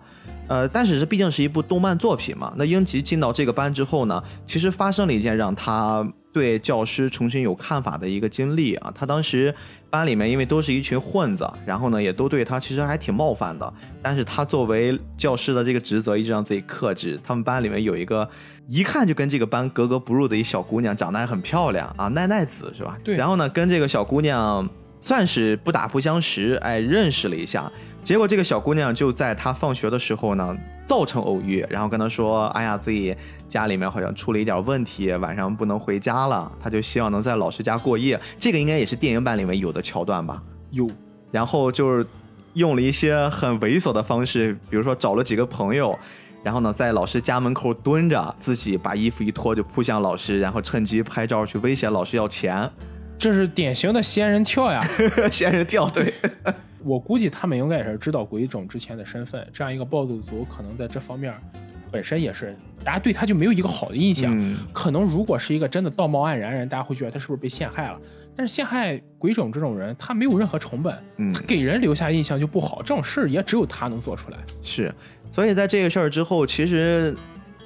[0.47, 2.53] 呃，但是这毕竟是一部动漫作品嘛。
[2.55, 8.93] 那英吉进到这个班之后呢，其实发生了一件让他对教师重新有看法的一个经历啊。
[8.93, 9.53] 他当时
[9.89, 13.73] 班里面因为都是一群混子，然后呢也都对他其实还挺冒犯的。
[14.01, 17.19] 但是他作为教师的这个职责，一直让自己克制。
[17.23, 18.27] 他们班里面有一个
[18.67, 22.97] 一看就跟这个班格格不入的一小姑娘，长得还很漂亮啊，奈奈子是吧？
[23.03, 23.15] 对。
[23.15, 24.67] 然后呢，跟这个小姑娘
[24.99, 27.71] 算是不打不相识，哎，认识了一下。
[28.03, 33.15] 结果这个小姑娘就在她放学的时候呢，造成偶遇，然后跟她说：“哎呀，自己
[33.47, 36.51] 家里面好像出了一点问题，晚上不能回家了。
[36.61, 38.19] 她就希望能在老师家过夜。
[38.39, 40.41] 这个应该也是电影版里面有的桥段吧？
[40.71, 40.89] 有。
[41.31, 42.05] 然后就是
[42.53, 45.97] 用了一些很猥琐的方式，比如说找了几个朋友，
[46.43, 52.69] 然后呢在老师家门口蹲着，自己把衣服一脱就扑向老师，然后趁机拍照去威胁老师要钱。
[53.17, 54.81] 这是典型的仙人跳呀！
[55.31, 56.13] 仙人跳，对。
[56.83, 61.33] 我估计他们应该也是知道鬼冢之前的身份，这样一个暴走族，可能在这方面
[61.91, 64.57] 本身也是大家对他就没有一个好的印象。
[64.73, 67.99] 可能如果是一个真的道貌岸然人，大家会觉得他是不是被陷害了？
[68.33, 70.97] 但是陷害鬼冢这种人，他没有任何成本，
[71.33, 72.77] 他给人留下印象就不好。
[72.81, 74.37] 这种事儿也只有他能做出来。
[74.63, 74.93] 是，
[75.29, 77.13] 所以在这个事儿之后，其实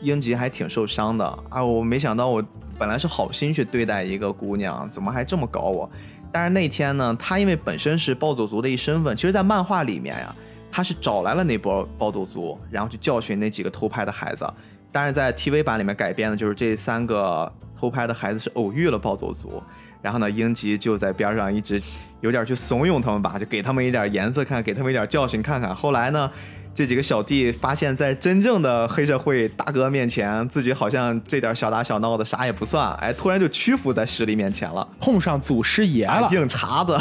[0.01, 1.63] 英吉还挺受伤的啊！
[1.63, 2.43] 我没想到，我
[2.79, 5.89] 本来是好心去对待一个姑娘，怎么还这么搞我？
[6.35, 10.35] 但是那天呢，他因为本身是暴走族的一身份，其实，在漫画里面呀，
[10.69, 14.45] 他是找来了那波暴走族，然后去教训那几个偷拍的孩子。
[14.91, 19.63] 但是在 TV 版里面改编的，就是这三个偷拍的孩子是偶遇了暴走族，
[20.01, 21.81] 然后呢，英吉就在边上一直
[22.19, 25.73] 有点去怂恿他们吧，就给他们一点颜色看，给他们一点教训看看。
[25.73, 26.29] 后来呢？
[26.75, 36.99] 这几个小弟发现，在真正的黑社会大哥面前，自己好像这点小打小闹的啥也不算，哎，突然就屈服在势力面前了，碰上祖师爷了，硬茬子。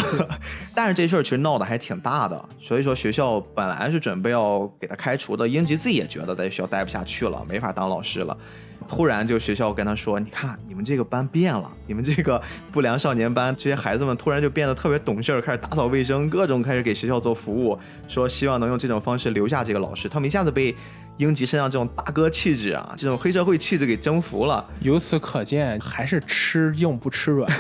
[0.77, 8.37] 但是这事儿其实闹得还挺大的，所以说学校本来是准备要给他开除的，英吉自己也觉得在学校待不下去了，没法当老师了。
[8.89, 12.41] 突然，就学校跟他说：“你看，你们这个班变了，你们这个
[12.73, 20.09] 不良少年班，这些孩子们突然就变得特别懂事儿，开始打扫卫生，各种开始给学校做服务，说希望能用这种方式留下这个老师。
[20.09, 20.75] 他们一下子被
[21.17, 24.65] 英吉身上这种大哥气质啊，这种黑社会气质给征服了。
[24.81, 27.51] 由此可见，还是吃硬不吃软。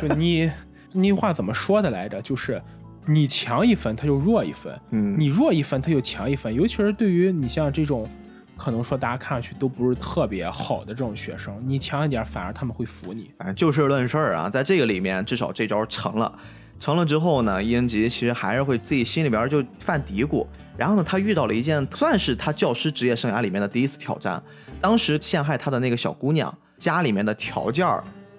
[0.00, 0.50] 就你，
[0.92, 2.20] 那话怎么说的来着？
[2.22, 2.60] 就是
[3.06, 6.52] 你强一分，他就弱一分；嗯，你弱一分，他就强一分。
[6.54, 8.08] 尤其是对于你像这种。”
[8.56, 13.30] 可能说大家看上去都不是特别好的这种学生，你强一点，反而他们会服你。
[13.38, 16.38] 反正就事论事儿啊，在这个里面，至少这招成了。
[16.78, 20.46] 成了之后呢，伊恩吉其实还是会自己心里边就犯嘀咕。
[20.76, 24.42] 然后呢，他遇到了一件算是他教师职业生涯里面的第一次挑战。
[24.80, 27.86] 当时陷害他的那个小姑娘，家里面的条件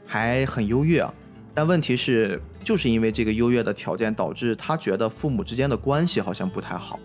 [0.06, 1.04] 还很优越，
[1.54, 7.00] 但问题是，就是因为这个优越的条件，导致他觉得父母之间的关系好像不太好。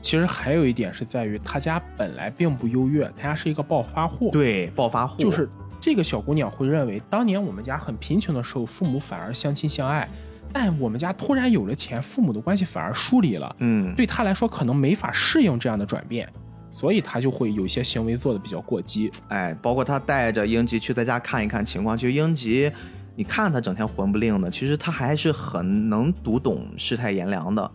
[0.00, 4.30] 其实还有一点是在于，他家本来并不优越，他家是一个暴发户。
[4.30, 5.48] 对，暴发户就是
[5.80, 10.08] 这个小姑娘会认为，当年我们家很贫穷的时候，父母反而相亲相爱，
[10.52, 13.54] 但我们家突然有了钱，父母的关系反而疏离了。
[13.58, 16.28] 嗯，对她来说可能没法适应这样的转变，
[16.70, 19.10] 所以他就会有些行为做的比较过激。
[19.28, 22.70] 哎，包括他带着英吉去他家看一看情况，其实英吉，
[23.16, 27.70] 你看他整天混不吝的，其实他还是很能读懂世态炎凉的。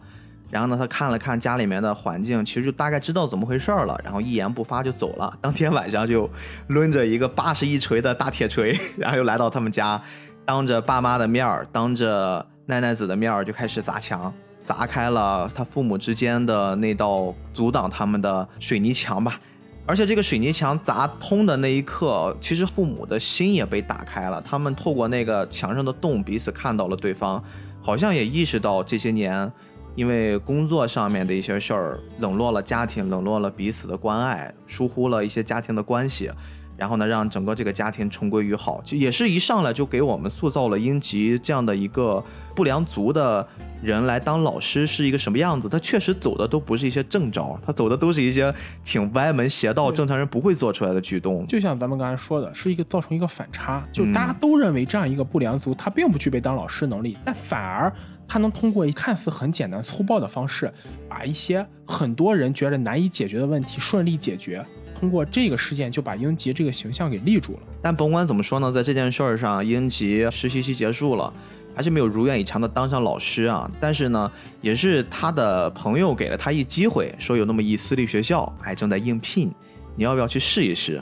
[0.54, 5.36] 然后呢，他看了看家里面的环境，其实就大概知道怎么回事儿了，然后一言不发就走了。
[5.42, 6.30] 当天晚上就
[6.68, 10.00] 抡着一个八十一锤的大铁锤， 然后又来到他们家，
[10.46, 14.32] 当着爸妈的面儿，当着奈奈子的面儿就开始砸墙，
[14.64, 19.40] 砸开了他父母之间的那道阻挡他们的水泥墙吧。
[19.88, 27.44] 而且这个水泥墙砸通的那一刻，其实父母的心也被打开了，他们透过那个墙上的洞，彼此看到了对方，
[27.82, 29.52] 好像也意识到这些年。
[29.96, 36.32] 因为工作上面的一些事儿，冷落了家庭，冷落了彼此的关爱，疏忽了一些家庭的关系，
[36.76, 42.24] 然后呢，让整个这个家庭重归于好，就也是一上来就给我们塑造了英吉这样的一个
[42.56, 43.48] 不良族的
[43.84, 45.70] 人来当老师是一个什么样子。
[45.70, 48.52] 他确实走的都不是一些正招，他走的都是一些
[48.84, 51.46] 挺歪门邪道、正常人不会做出来的举动。
[51.46, 57.94] 就像咱们刚才说的，是一个造成一个反差，就大家都认为这样一个不良族他并不具备当老师能力，但反而。
[58.34, 60.74] 他能通过看似很简单粗暴的方式，
[61.08, 64.66] 把一些很多人觉得难以解决的问题顺利解决。
[65.00, 67.60] 通过这个事件，就把英吉这个形象给立住了。
[67.80, 71.32] 但甭管怎么说呢，在这件事儿上，英吉实习期结束了，
[71.76, 73.70] 还是没有如愿以偿的当上老师啊。
[73.80, 79.54] 但是呢，也是他的朋友给了他一机会，说有那么一私立学校，哎，正在应聘，
[79.96, 81.00] 你要不要去试一试？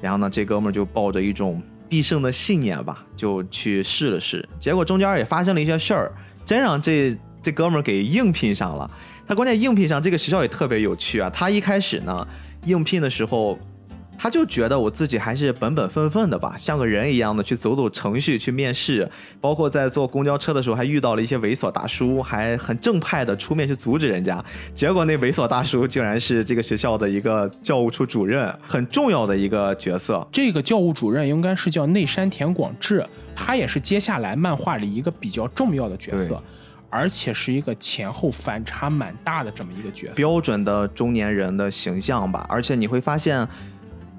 [0.00, 4.44] 然后呢，这哥们儿就抱着一种必胜的信念吧，就去试了试。
[4.58, 6.12] 结果中间也发生了一些事儿，
[6.44, 8.90] 真让这这哥们儿给应聘上了。
[9.26, 11.30] 他关键应聘上这个学校也特别有趣啊。
[11.30, 12.26] 他一开始呢，
[12.64, 13.58] 应聘的时候。
[14.16, 24.42] 他就觉得我自己还是本本分分的吧，像个人一样的去走走程序去面试，包括在坐公交车的时候还遇到了一些猥琐大叔，还很正派的出面去阻止人家。
[24.72, 30.24] 结果那猥琐大叔竟然是这个学校的一个教务处主任，很重要的一个角色。
[30.30, 36.42] 这个教务主任应该是叫内山田广志，他也是接下来漫画里一个比较重要的角色，
[36.88, 42.46] 而且是一个前后反差蛮大的这么一个角色，标准的中年人的形象吧。
[42.48, 43.46] 而且你会发现。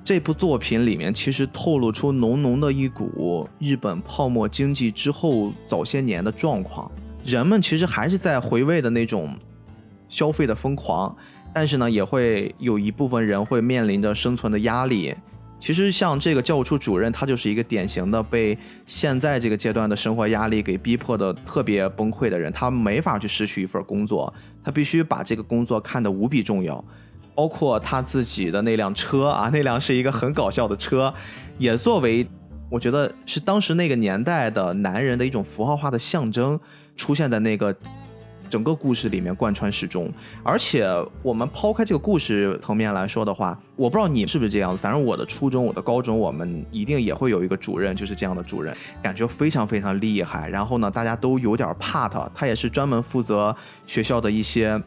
[0.08, 6.92] 这部作品里面其实透露出浓浓的一股日本泡沫经济之后早些年的状况，
[7.26, 9.36] 人们其实还是在回味的那种
[10.08, 11.18] 消费的疯狂，
[11.52, 15.16] 但是呢，也会有一部分人会面临着生存的压力。
[15.66, 24.32] 其实像这个教务处主任，他就是一个典型的被现在这个阶段的生活压力给逼迫的特别崩溃的人，他没法去失去一份工作，
[24.64, 26.86] 他必须把这个工作看得无比重要。
[27.34, 31.12] 包括他自己的那辆车啊，那辆是一个很搞笑的车，
[31.58, 32.28] 也作为
[32.70, 36.60] 我觉得是当时那个年代的男人的一种符号化的象征，
[36.96, 37.76] 出现在那个
[38.50, 40.12] 整个故事里面贯穿始终。
[40.44, 40.88] 而且
[41.22, 50.48] 我们抛开这个故事层面来说的话，我不知道你是不是这样子，反正我的初中、我的高中，我们一定也会有一个主任，就是这样的主任，感觉非常非常厉害。
[50.50, 53.56] 然后呢，大家都有点怕他，他也是专门负责
[53.86, 54.82] 学校的一些。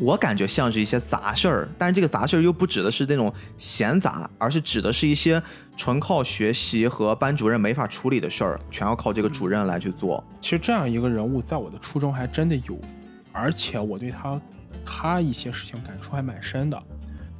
[0.00, 5.40] 我感觉像是一些杂事儿，但是这个杂事儿又不指的是那种闲杂，而是指的是一些
[5.76, 10.22] 纯靠学习和班主任没法处理的事儿，全要靠这个主任来去做。
[10.40, 12.76] 其实这样一个人物，在我的初中还真的有，
[13.30, 14.40] 而且我对他，
[14.84, 16.82] 他一些事情感触还蛮深的。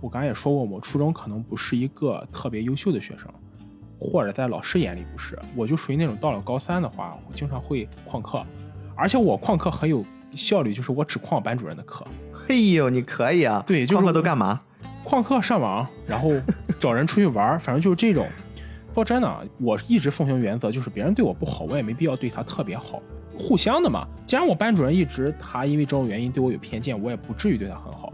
[0.01, 3.29] 我刚才也说过，我初中可能不是一个特别优秀的学生，
[3.99, 8.47] 或者在老师眼里不是，我就属于那种到了高三的话，我经常会旷课，
[8.95, 10.05] 而且我旷课很有
[10.37, 12.07] 效率，就是我只旷班主任的课。
[12.49, 13.63] 哎呦，你可以啊！
[13.67, 14.61] 对，旷课都干嘛？
[15.05, 16.31] 旷课上网，然后
[16.79, 18.29] 找人出去玩，反正就是这种。
[18.95, 23.03] 说真的，我一直奉行原则，就是别人对我不好，我也没必要对他特别好，
[23.39, 24.07] 互相的嘛。
[24.25, 28.13] 既然我班主任一直他因为这种原因对我有偏见，我也不至于对他很好。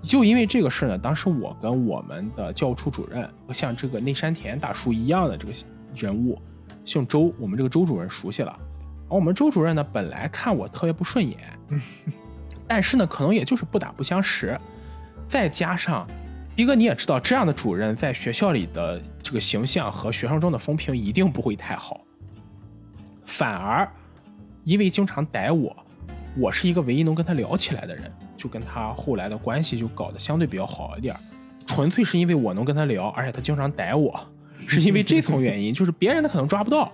[0.00, 5.52] 就因为这个事呢，当时我跟我们的教务处主任，像这个内山田大叔一样的这个
[5.94, 6.40] 人物，
[6.84, 8.56] 姓周，我们这个周主任熟悉了。
[9.08, 11.38] 而我们周主任呢，本来看我特别不顺眼。
[12.74, 14.58] 但是呢，可能也就是不打不相识，
[15.26, 16.08] 再加上，
[16.56, 22.00] 一个你也知道，这样的主任在学校里的这个形象和学生中的风评一定不会太好。
[23.26, 23.86] 反而，
[24.64, 25.76] 因为经常逮我，
[26.34, 31.14] 我是一个唯一能跟他聊起来的人，就跟他后来的关系就搞得相对比较好一点。
[31.66, 34.18] 纯粹是因为我能跟他聊，而且他经常逮我，
[34.66, 36.90] 是因为这层原因， 就是别人他可能抓不到。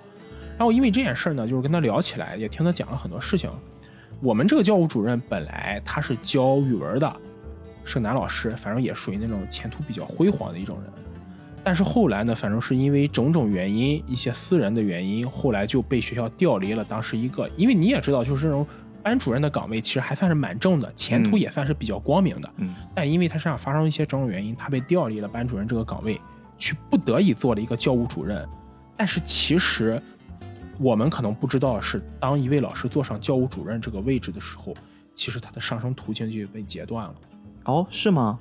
[0.56, 3.48] 然后因为这件事呢，就是跟他聊起来，也听他讲了很多事情。
[4.20, 7.16] 我们这个教务主任本来他是教语文的，
[7.84, 10.92] 是个男老师，反正也属于那种前途比较辉煌的一种人。
[11.62, 16.84] 但是后来呢，反正是因为种种原因，一些私人的原因，后来就被学校调离了。
[16.84, 18.66] 当时一个，因为你也知道，就是这种
[19.04, 22.50] 班主任的岗位其实还算是蛮正的，前途也算是比较光明的。
[22.56, 22.74] 嗯。
[22.94, 26.20] 但因为他身上发生一些种种原因，他被调离了班主任这个岗位，
[26.56, 28.44] 去不得已做了一个教务主任。
[28.96, 30.02] 但是其实。
[30.78, 34.72] 我们可能不知道是，当一位老师坐上教务主任这个位置的时候，
[35.14, 37.14] 其实他的上升途径就被截断了。
[37.64, 38.38] 哦，是吗？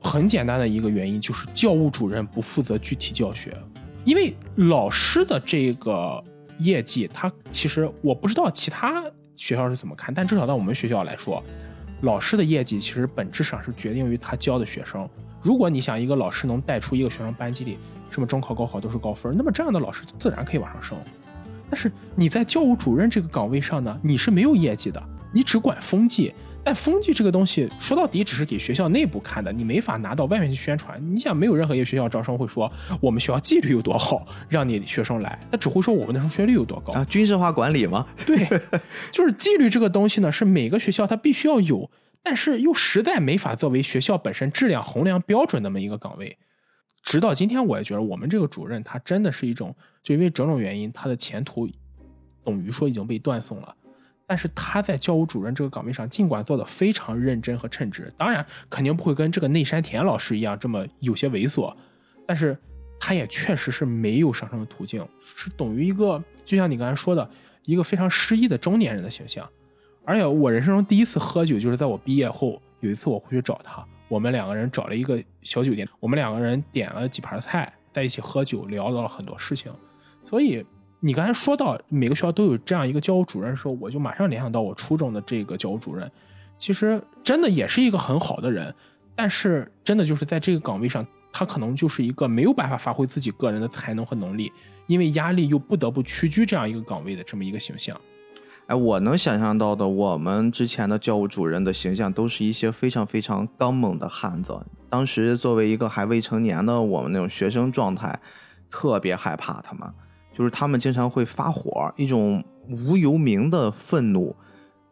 [0.00, 3.56] 很简单的一个原因就是教务主任不负责具体教学，
[4.04, 6.22] 因为老师的这个
[6.58, 9.04] 业绩，他其实我不知道其他
[9.36, 11.42] 学校是怎么看，但至少在我们学校来说，
[12.02, 15.08] 老师的业绩其实本质上是决定于他教的学生。
[15.42, 17.78] 如果你想一个老师能带出一个学生班级里
[18.10, 20.98] 什么中考、高考都是高分，那么这样的老师自然可以往上升。
[21.70, 26.32] 但是你在教务主任这个岗位上呢，你是没有业绩的，你只管风纪。
[26.66, 30.98] 但风纪这个东西说到底只是给学校内部看的，你没法拿到外面去宣传。
[31.12, 32.72] 你想，没有任何一个学校招生会说
[33.02, 37.04] 我们学校纪律有多好，让你学生来，他只会说我们的升学率有多高啊？
[37.04, 38.06] 军事化管理吗？
[38.24, 38.48] 对，
[39.12, 41.90] 就是纪律这个东西呢，是每个学校它必须要有，
[42.22, 46.38] 但是又实在没法作为学校本身质量衡量标准那么一个岗位。
[47.04, 51.68] 直到今天，我也觉得我们这个主任他真的是一种，就因为种种原因，他的前途
[52.42, 53.76] 等于说已经被断送了。
[54.26, 61.72] 但是他在教务主任这个岗位上，尽管做的非常认真和称职，当然肯定不会跟这个内山田老师一样这么有些猥琐，
[62.26, 62.56] 但是
[62.98, 67.30] 他也确实是没有上升的途径，是等于一个，就像你刚才说的，
[67.64, 69.46] 一个非常失意的中年人的形象。
[70.06, 79.72] 而且我人生中第一次喝酒，就是在我毕业后有一次我回去找他，我们两个人找了一个小酒店，我们两个人点了几盘菜，在一起喝酒，聊到了很多事情。
[80.22, 80.64] 所以
[81.00, 86.10] 你刚才说到每个学校都有这样一个教务主任的时候，我就马上联想到我初中的这个教务主任，
[86.58, 88.74] 其实真的也是一个很好的人，
[89.14, 94.52] 但是真的就是在这个岗位上，他可能就是一个没有办法发挥自己个人的才能和能力，
[94.86, 97.98] 因为压力又不得不屈居这样一个岗位的这么一个形象。
[98.66, 104.58] 哎，我能想象到的，我们之前的教务主任的形象都是一些非常非常刚猛的汉子。
[104.88, 108.18] 当时作为一个还未成年的我们那种学生状态，
[108.70, 109.86] 特别害怕他们，
[110.32, 114.34] 就是他们经常会发火，一种无由名的愤怒，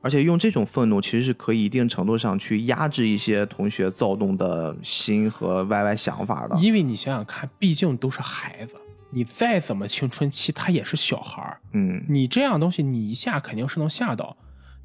[0.02, 6.54] 而且用这种愤怒其实是可以一定程度上去压制一些同学躁动的心和歪歪想法的。
[6.58, 8.74] 因为你想想看，毕竟都是孩子。
[9.14, 11.60] 你再怎么青春期，他也是小孩儿。
[11.72, 14.34] 嗯，你这样东西，你一下肯定是能吓到。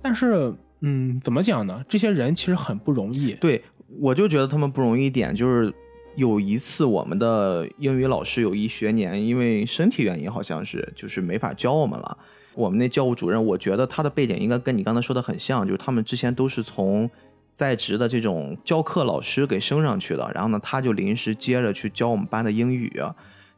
[0.02, 1.84] 但是，嗯，怎么讲呢？
[1.88, 3.32] 这些人其实很不容易。
[3.36, 3.64] 对，
[4.00, 5.74] 我就觉得他们不容易一点，就是
[6.16, 12.18] 有一次我们的英语老师有一学年因为身体原因，好像是就是没法教我们了。
[12.54, 17.10] 我们那教务主任，我觉得他的背景应该跟你刚才说的很像，就是他们之前都是从
[17.54, 23.02] 在职的这种教课老师给升上去的，然后呢，他就临时接着去教我们班的英语。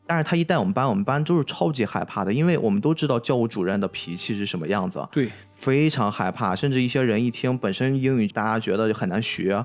[0.09, 6.55] 但是他一带我们班，我们班都是超级害怕的，因为我们都知道教务主任的脾气是什么样子，对，非常害怕。
[6.55, 9.63] 甚至一些人一听本身英语大家觉得就很难学，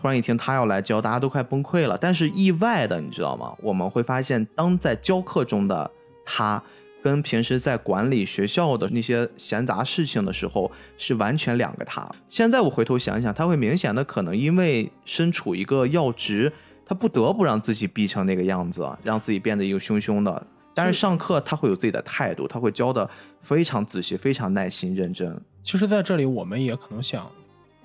[0.00, 1.98] 突然一听他要来教，大家都快崩溃了。
[1.98, 3.54] 但是意外的，你知道吗？
[3.60, 5.90] 我们会发现，当在教课中的
[6.24, 6.62] 他，
[7.02, 12.10] 跟平时在管理学校的那些闲杂事情的时候，是完全两个他。
[12.30, 16.50] 现在我回头想想，他会明显的可能因为身处一个要职。
[16.86, 20.46] 他不得不让自己逼成那个样子，让自己变得一个凶凶的。
[20.74, 23.08] 但是上课他会有自己的态度，他会教的
[23.40, 25.40] 非常仔细、非常耐心、认真。
[25.62, 27.30] 其实，在这里我们也可能想，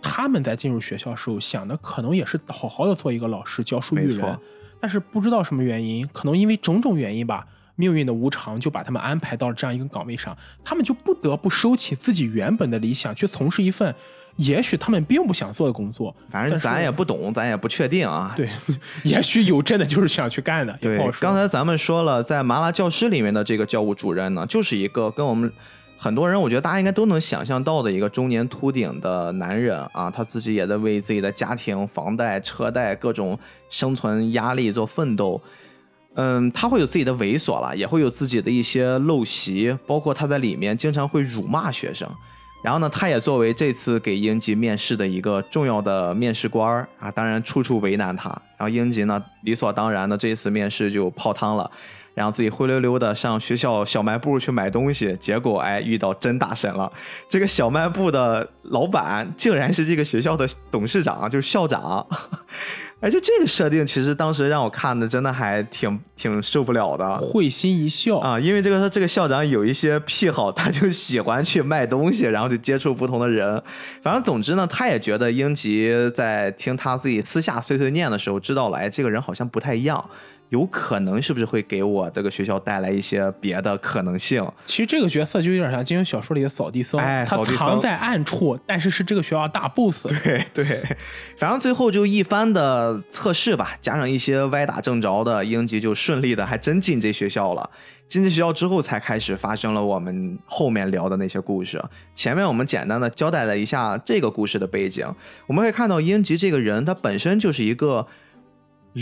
[0.02, 4.40] 他们在进入学校时候想的可能也是好好的做一个老师，教书育人。
[4.82, 7.46] 但是不知道什么原因，可能因为种种原因吧，
[7.76, 13.94] 命运的无常就把他们安排到了这样一个岗位上，他们就不得不收起自己原本的理想，去从事一份。
[14.40, 18.34] 也许他们并不想做的工作，反正咱也不懂，咱也不确定啊。
[18.38, 18.50] 对，
[19.04, 20.72] 也许有真的就是想去干的。
[20.80, 25.52] 对，刚才咱们说了，在麻辣教师里面的这个教务主任呢，就是一个跟我们
[25.98, 33.38] 很多人，我觉得大家应该都能想象到的一个中年秃顶的男人啊，他自己也在为自己的家庭、房贷、车贷各种
[33.70, 35.42] 生存压力做奋斗。
[36.16, 42.10] 嗯，他会有自己的猥琐了，也会有自己的一些陋习，包括他在里面经常会辱骂学生。
[42.62, 48.30] 然后呢，他也作为这次给英吉面试的一个重要的面试官儿啊，当然处处为难他。
[48.58, 51.72] 然后英吉呢，理所当然的这次面试就泡汤了，
[52.14, 56.92] 然后自己灰溜溜的上学校小卖部去买东西，结果哎遇到真大神了，
[57.30, 62.06] 这个小卖部的老板竟然是这个学校的董事长，就是校长。
[63.02, 68.38] 哎，就这个设定，其实当时让我看的真的还挺挺受不了的，会心一笑啊。
[68.38, 73.64] 因为这个说这个校长有一些癖好，他就喜欢去卖东西，然后就接触不同的人。
[74.04, 80.10] 反正总之呢，他也觉得英吉在听他自己私下碎碎念的时候，知道了，哎，这个人好像不太一样。
[80.50, 84.44] 有可能是不是会给我这个学校带来一些别的可能性？
[84.66, 90.08] 其实这个角色就有点像金庸小说里的扫地僧，哎他藏在暗处，但是是这个学校大 boss。
[90.24, 90.66] 对对，
[91.38, 97.70] 反正最后就一番的测试吧，加上一些歪打正着的，英吉就顺利的还真进这学校了。
[98.08, 101.80] 进这学校之后，才开始发生了我们后面聊的那些故事。
[102.16, 105.06] 前面我们简单的交代了一下这个故事的背景，
[105.46, 108.08] 我们可以看到英吉这个人，他本身就是一个。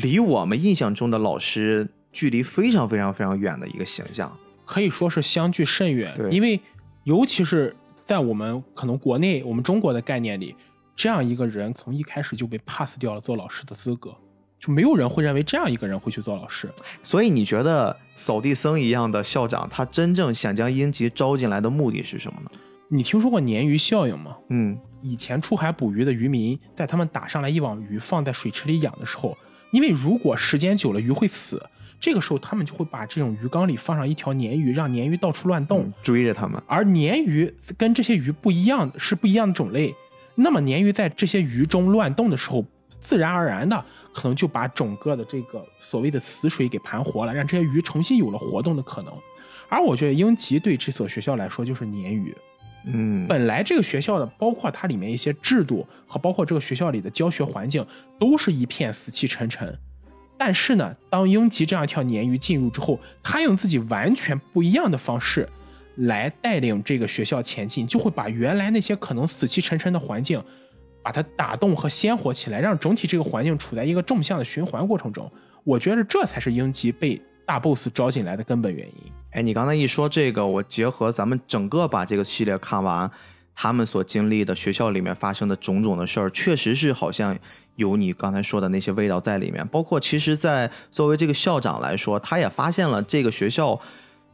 [0.01, 4.31] 离我们印象中的老师距离非常非常非常远的一个形象，
[4.65, 6.13] 可以说是相距甚远。
[6.15, 6.59] 对，因为
[7.03, 7.75] 尤其是
[8.05, 10.55] 在我们可能国内我们中国的概念里，
[10.95, 14.15] 这样一个人从一开始就被 pass 掉了做老师的资格，
[14.59, 16.69] 就没有人会认为这样一个人会去做老师。
[17.03, 22.51] 所以你觉得扫地僧一样的校长，他真正想将英吉招进来的目的是什么呢？
[22.89, 24.37] 你听说过鲶鱼效应吗？
[24.49, 29.35] 嗯，以前出海捕鱼的渔民，在他们打上来一网鱼放在水池里养的时候。
[29.72, 31.61] 因为如果时间久了鱼会死，
[31.99, 36.61] 这个时候他们就会把这种鱼缸里放上一条鲶鱼，让鲶鱼到处乱动，追着他们。
[36.68, 39.93] 而鲶鱼跟这些鱼不一样，是不一样的种类。
[40.36, 42.63] 那么鲶鱼在这些鱼中乱动的时候，
[42.99, 49.11] 自然而然的可能就把整个的这个所谓的死水给盘活了，让这些鱼重新有了活动的可能。
[49.68, 52.36] 而我觉得英吉对这所学校来说就是鲶鱼。
[52.89, 57.85] 嗯，本来这个学校的，包括它里面一些制度和包括这个学校里的教学环境，
[58.17, 59.77] 都是一片死气沉沉。
[60.38, 65.49] 但是呢，当英吉这样一条鲶鱼进入之后，他用自己完全不一样的方式，
[65.95, 70.41] 来带领这个学校前进，就会把原来那些可能死气沉沉的环境，
[71.03, 75.29] 把它打动和鲜活起来，让整体这个环境处在一个正向的循环过程中。
[75.63, 79.11] 我觉得这才是英吉被大 boss 招进来的根本原因。
[79.31, 83.09] 哎，你刚才一说这个，我结合咱们整个把这个系列看完，
[83.55, 87.37] 他们所经历的学校里面发生的种种的事儿，确实是好像
[87.77, 89.65] 有你刚才说的那些味道在里面。
[89.69, 93.79] 包括其实，在作为这个校长来说，他也发现了这个学校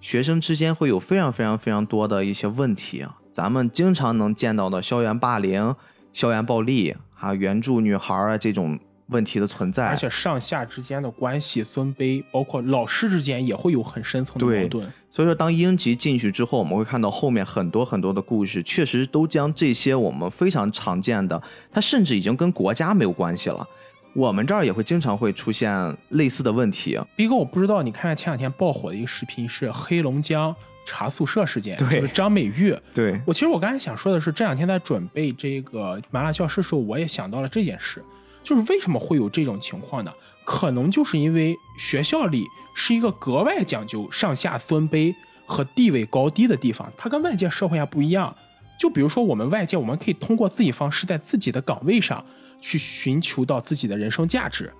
[0.01, 5.75] 学生之间会有非常非常非常多的一些问题，咱们经常能见到的校园霸凌、
[6.13, 8.79] 校园暴力还啊、援助女孩啊这种。
[9.07, 14.91] 问题的存在，而且上下之间的关系尊卑，包括老师之间也会有很深层的矛盾。
[15.09, 21.39] 所以说，当英吉进去之后，我们会看到后面很多很多的故事，确实都将这些我们非常常见的，
[21.71, 23.67] 它甚至已经跟国家没有关系了。
[24.15, 26.99] 我们这儿也会经常会出现类似的问题。
[27.15, 32.75] 逼哥，我不知道你看看前两天爆火的一个视频是黑龙江查宿舍事件，就是张美玉。
[32.93, 38.03] 对我，其实我刚才想说的是，这两天在准备这个麻辣教师的时候，我也想到了这件事。
[38.43, 40.11] 就是为什么会有这种情况呢？
[40.45, 45.15] 可能就是因为学校里是一个格外讲究上下尊卑
[45.45, 48.35] 和地位高低的地方，它跟外界社会还不一样。
[48.77, 52.23] 就比如说我们外界，我们可以通过自己方式在自己的岗位上
[52.59, 54.73] 去寻求到自己的人生价值，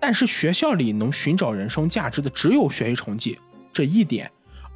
[0.00, 3.38] 但是学校里能寻找人生价值的只有学习成绩
[3.72, 4.28] 这一点，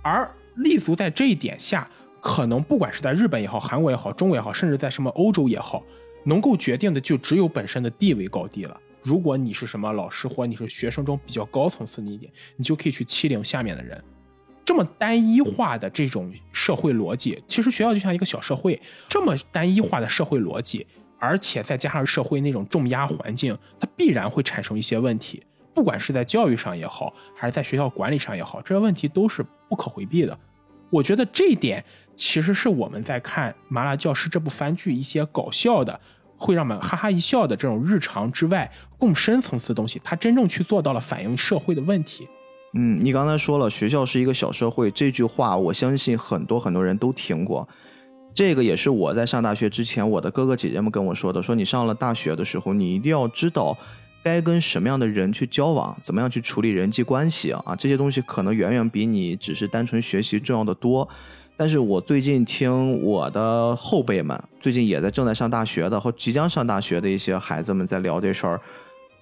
[0.02, 1.88] 而立足在这一点下，
[2.20, 5.82] 可能不管是在日本也好，韩国也好，中国也好，甚至在什么欧洲也好。
[6.28, 8.78] 能够决定的就只有本身的地位高低了。
[9.02, 13.98] 如果你是什么老师，或你是学生中比较高层次的一点，你就可以去欺凌下面的人。
[14.62, 18.78] 这么单一化的这种社会逻辑，其实学校就像一个小社会。
[19.08, 20.86] 这么单一化的社会逻辑，
[21.18, 25.42] 而且再加上社会那种重压环境，它必然会产生一些问题。
[25.72, 30.38] 不管是在教育上也好，还是在学校管理上也好，这些问题都是不可回避的。
[30.90, 31.82] 我觉得这一点
[32.14, 35.98] 其实是我们在看《麻辣教师》这部番剧一些搞笑的。
[36.38, 42.26] 会让我们哈哈一笑的这种日常之外，更深层次的东西，它真正去做到了反映社会的问题。
[42.74, 47.68] 嗯，你刚才说了学校是一个小社会这句话，我相信很多很多人都听过。
[48.34, 53.76] 这个也是我在上大学之前，我的哥哥姐姐们跟我说的，说你上了大学的时候，你一定要知道
[54.22, 61.08] 该跟什么样的人去交往，怎么样去处理人际关系啊，这些东西可能远远比你只是单纯学习重要的多。
[61.58, 68.60] 但是我最近听我的后辈们，最近也在正在上大学的或即将上大学的一些孩子们在聊这事儿，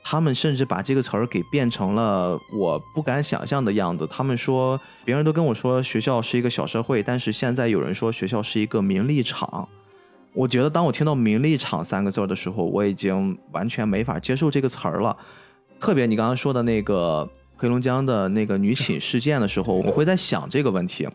[0.05, 4.07] 他们甚至把这个词儿给变成了我不敢想象的样子。
[4.11, 9.67] 他们说，别人都跟我说学校是一个小社会，但是现在有人说学校是一个名利场。
[10.35, 15.17] 我觉得当我听到“名利场”三个字的时候，我已经完全没法接受这个词儿了。
[15.81, 17.27] 特别你刚刚说的那个
[17.57, 21.09] 黑龙江的那个女寝事件的时候，我会在想这个问题。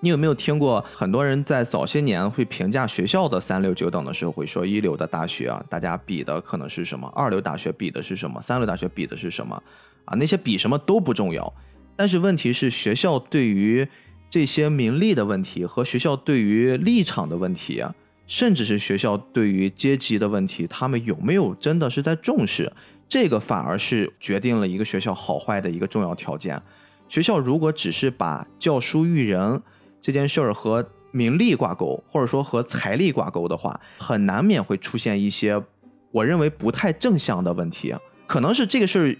[0.00, 7.08] 你有没有听过很多人在早些年会评价学校的三六九等的时候，会说一流的大学啊，大家比的可能是什么？
[7.16, 8.40] 二流大学比的是什么？
[8.40, 9.60] 三流大学比的是什么？
[10.04, 11.52] 啊，那些比什么都不重要。
[11.96, 13.88] 但是问题是，学校对于
[14.30, 17.84] 这些名利的问题和学校对于立场的问题，
[18.28, 22.72] 甚至是学校对于阶级的问题，他们有没有真的是在重视？
[23.08, 26.62] 这个反而是决定了一个学校好坏的一个重要条件。
[27.08, 29.60] 学校如果只是把教书育人，
[30.00, 35.62] 这件事儿和名利挂钩，或者说和财力挂钩的话，很难免会出现一些
[36.10, 37.94] 我认为不太正向的问题。
[38.26, 39.16] 可能是这个事儿，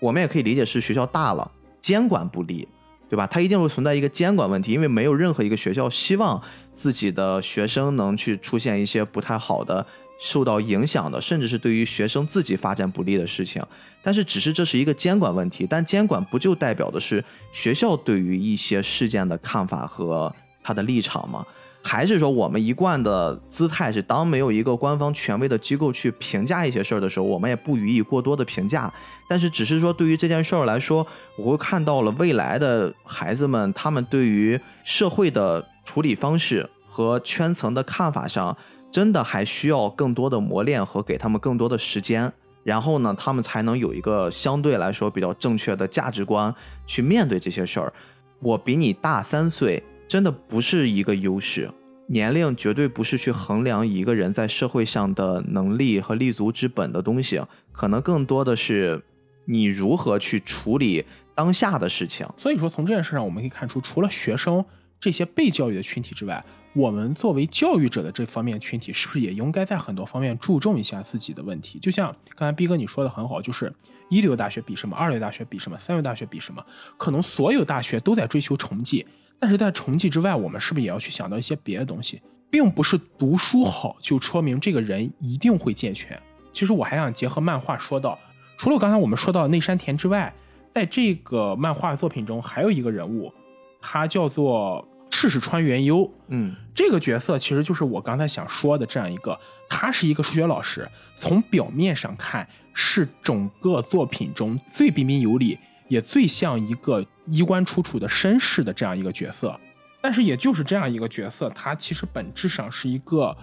[0.00, 1.50] 我们也可以理解是学校大了，
[1.80, 2.68] 监管不力，
[3.08, 3.26] 对吧？
[3.26, 6.40] 它一定会存在一个监管问题，因为没有任何一个学校希望
[6.72, 9.86] 自己的学生能去出现一些不太好的、
[10.24, 13.60] 受到影响的，甚至是对于学生自己发展不利的事情。
[14.04, 21.44] 但是，只是这是一个监管问题，但监管不就代表的是学校对于一些事件的看法和他的立场吗？
[21.82, 28.92] 还是说我们一贯的姿态是，当没有一个官方权威的机构去评价一些事儿的时候，我们也不予以过多的评价。
[29.28, 31.04] 但是，只是说对于这件事儿来说，
[31.36, 38.56] 我会看到了未来的孩子们，他们对于社会的处理方式和圈层的看法上，
[38.92, 42.32] 真的还需要更多的磨练和给他们更多的时间。
[42.62, 46.54] 然后呢，他们才能有一个相对来说比较正确的价值观
[46.86, 47.92] 去面对这些事儿。
[48.38, 51.68] 我比你大三岁，真的不是一个优势。
[52.06, 57.40] 年龄绝对不是去衡量一个人在社会上的能力和立足之本的东西，
[57.72, 59.02] 可能更多的是
[59.46, 62.26] 你如何去处理当下的事情。
[62.36, 64.64] 所以说，从这件事上我们可以看出，除了学生
[65.00, 66.44] 这些被教育的群体之外，
[66.74, 71.78] 我们作为教育者的这方面群体，是不是也应该在很多方面注重一下自己的问题？
[71.78, 73.72] 就像刚才逼哥你说的很好，就是
[74.08, 76.64] 一流大学比什么，二流大学比什么，三流大学比什么？
[76.96, 79.06] 可能所有大学都在追求成绩，
[79.38, 82.22] 但是在成绩之外，我们是不是也要去想到一些别的东西？
[82.50, 86.20] 并不是读书好就说明这个人一定会健全。
[86.52, 88.18] 其实我还想结合漫画说到，
[88.58, 90.32] 除了刚才我们说到内山田之外，
[90.74, 93.32] 在这个漫画作品中还有一个人物，
[93.80, 94.86] 他叫做
[95.22, 96.12] 赤石川元优。
[96.30, 102.44] 嗯，这个角色其实就是我刚才想说的这样一个，他是一个数学老师，从表面上看
[102.74, 105.56] 是整个作品中最彬彬有礼，
[105.86, 109.56] 也最像一个衣冠楚楚的绅士的这样一个角色。
[110.00, 113.36] 但是也就是这样一个角色，他其实本质上是一个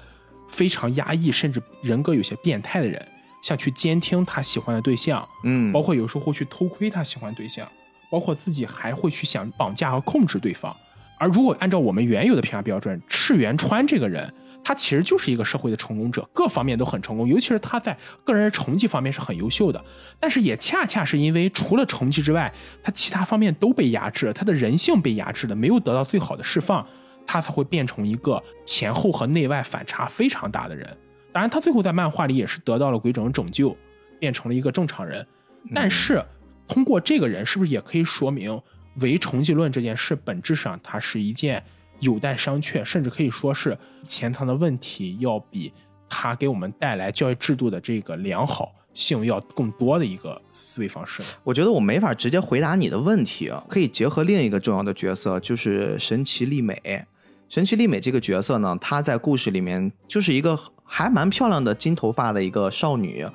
[0.49, 3.01] 非常压抑，甚至人格有些变态的人，
[3.41, 7.65] 像去监听他喜欢的对象，嗯，包括有时候会去偷窥他喜欢对象，
[8.11, 10.75] 包括自己还会去想绑架和控制对方。
[11.19, 14.33] 而如果按照我们原有的评价标准，赤原川这个人。
[14.61, 19.83] 他其实就是一个社会的成功者，各方面都很成功，尤其是他在个人成绩方面是很优秀的。
[20.19, 22.53] 但是也恰恰是因为除了成绩之外，
[22.83, 26.85] 他其他方面都被压制，他的人性被压制的，没有得到最好的释放，
[27.25, 30.85] 他才会变成一个前后和内外反差非常大的人。
[31.31, 33.75] 当然，他最后在漫画里也是得到了鬼整拯救，
[34.19, 35.25] 变成了一个正常人。
[35.73, 36.21] 但是
[36.67, 38.61] 通过这个人，是不是也可以说明
[38.95, 41.63] 唯成绩论这件事本质上它是一件？
[42.01, 45.69] 有待商榷，甚至可以说是潜藏的问题要比
[46.07, 51.21] 它给我们带来教育制度的这个良好性要更多的一个思维方式。
[51.43, 57.05] 我觉得我没法直接回答你的问题，可以结合另一个重要的角色，就是神奇丽美。
[57.49, 63.27] 神奇丽美这个角色呢，她在故事里面就是一个还蛮漂亮的金头发的一个少女，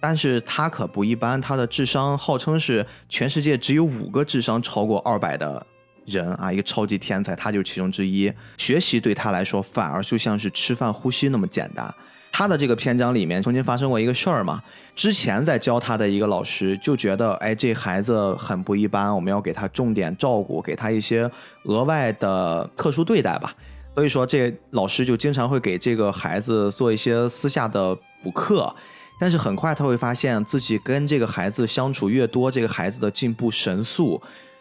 [0.00, 5.66] 但是他可不一般，他的智商号称是全世界只有五个智商超过二百的。
[6.06, 8.32] 人啊，一个超级天才，他就是其中之一。
[8.56, 11.94] 学习对他来说，反而就像是吃饭呼吸那么简单。
[12.32, 14.60] 他的这个篇章里面曾经发生过一个事儿嘛，
[14.96, 21.30] 之前在教他的一个老师就觉得，哎，这孩子很不一般，我们要给他重点照顾，给他一些
[21.64, 23.54] 额外的特殊对待吧。
[23.94, 28.74] 所以说，这老师就经常会给这个孩子做一些私下的补课。
[29.20, 34.20] 但是很快他会发现自己跟这个孩子相处越多，这个孩子的进步神速。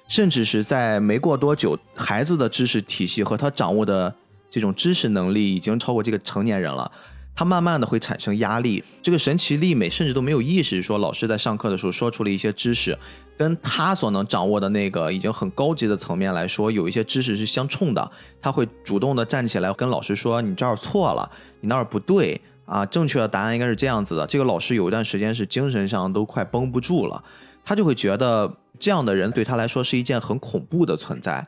[0.10, 4.12] 甚至是在没过多久，孩子的知识体系和他掌握的
[4.49, 6.91] 这种知识能力已经超过这个成年人了，
[7.36, 8.84] 他慢慢的会产生压力。
[9.03, 12.97] 这个神奇丽美甚至都没有意识，说老师在上课的时候说出了一些知识，
[13.38, 18.12] 跟他所能掌握的那个已经很高级的层面来说，有一些知识是相冲的。
[18.41, 21.30] 他会主动的站起来跟老师说：“你这儿错了，
[21.62, 27.24] 你那儿不对啊，正确的答案应该是这样子的。”这个老师有一段时间是精神上都快绷不住了。
[27.65, 31.45] 他就会觉得这样的人对他来说是一件很恐怖的存在，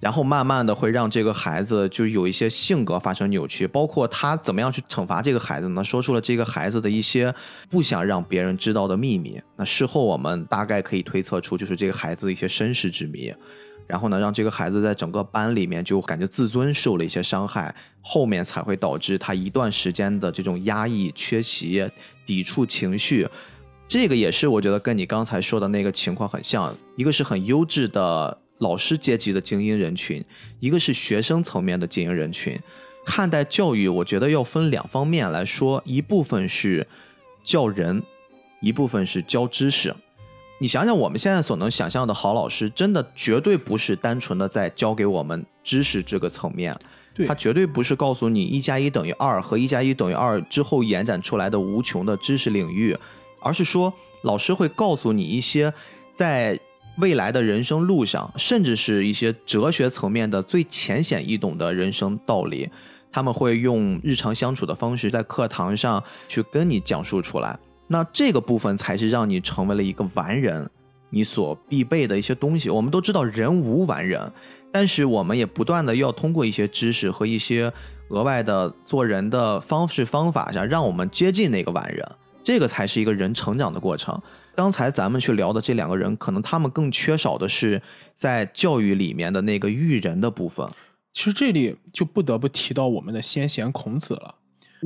[0.00, 5.84] 然后慢慢的会让这个孩子就有一些性格发生扭曲，包括他怎么样去惩罚这个孩子呢？
[5.84, 7.34] 说出了这个孩子的一些
[7.68, 9.38] 不想让别人知道的秘密。
[9.56, 13.34] 那事后我们大概可以推测出，就是这个孩子一些身世之谜，
[13.86, 21.88] 然后呢，让这个孩子在整个班里面就感觉自尊受了一些伤害，后面才会导致他一段时间的这种压抑、缺席、
[22.24, 23.28] 抵触情绪。
[23.86, 30.24] 这个也是我觉得跟你刚才说的那个情况很像，一个是很优质的老师阶级的精英人群，
[30.60, 32.58] 一个是学生层面的精英人群。
[33.04, 36.86] 看待教育，我觉得要分两方面来说，一部分是
[37.42, 38.02] 教人，
[38.60, 39.94] 一部分是教知识。
[40.62, 46.72] 你想想，我们现在所能想象的好老师，真的绝对不是单纯的在教给我们知识这个层面，
[47.26, 52.96] 他绝对不是告诉你一加一等于二和一加一等于二之后延展出来的无穷的知识领域。
[53.40, 53.92] 而是说，
[54.22, 55.74] 老师会告诉你一些
[56.14, 56.56] 在
[56.98, 62.70] 未来的人生路上，甚至是一些哲学层面的最浅显易懂的人生道理，
[63.10, 67.58] 他们会用日常相处的方式在课堂上去跟你讲述出来。
[67.92, 70.66] 那这个部分才是让你成为了一个完人，
[71.10, 72.70] 你所必备的一些东西。
[72.70, 74.32] 我们都知道人无完人，
[74.72, 77.70] 但是我们也不断的要通过一些知识和一些
[78.08, 82.02] 额外的做人的方式方法上，让我们接近那个完人。
[82.42, 84.18] 这个才是一个人成长的过程。
[84.54, 87.82] 刚才咱们去聊的这两个人，可能他们更缺少的是
[88.14, 90.66] 在教育里面的那个育人的部分。
[91.12, 94.36] 其实这里就不得不提到我们的先贤孔子了。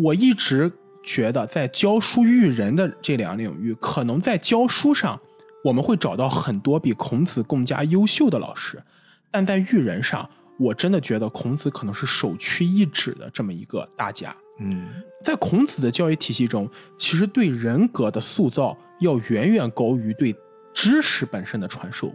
[0.03, 0.73] 我一直
[1.07, 5.19] 觉得，在教书育人的这两个领域，可能在教书上
[5.65, 8.83] 我们会找到很多比孔子更加优秀的老师，
[9.31, 10.29] 但在育人上，
[10.59, 14.35] 我真的觉得孔子可能是首屈一指的这么一个大家。
[14.59, 14.87] 嗯，
[15.23, 20.35] 在孔子的教育体系中，其实对人格的塑造要远远高于对
[20.75, 22.13] 知识本身的传授，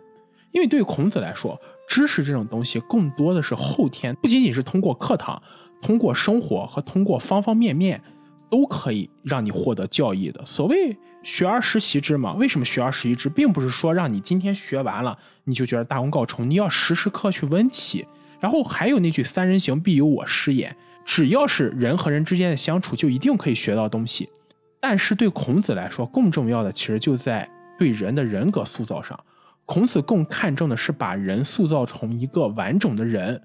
[0.51, 5.41] 因为对孔子来说，知识这种东西更多的是后天，不仅仅是通过课堂、
[5.81, 8.01] 通过生活和通过方方面面
[8.51, 10.45] 都可以让你获得教益的。
[10.45, 18.05] 所谓学而时习之嘛，为什么学而时习之，并不是说让你今天学完了你就觉得大功告成，你要时时刻去温习。
[18.41, 20.75] 然后还有那句“三人行，必有我师焉”，
[21.05, 24.27] 只要是人和人之间的相处，就一定可以学到东西。
[24.79, 27.47] 但是对孔子来说，更重要的其实就在
[27.77, 29.17] 对人的人格塑造上。
[29.65, 33.39] 孔子更看重的是把人塑造成一个完整的人，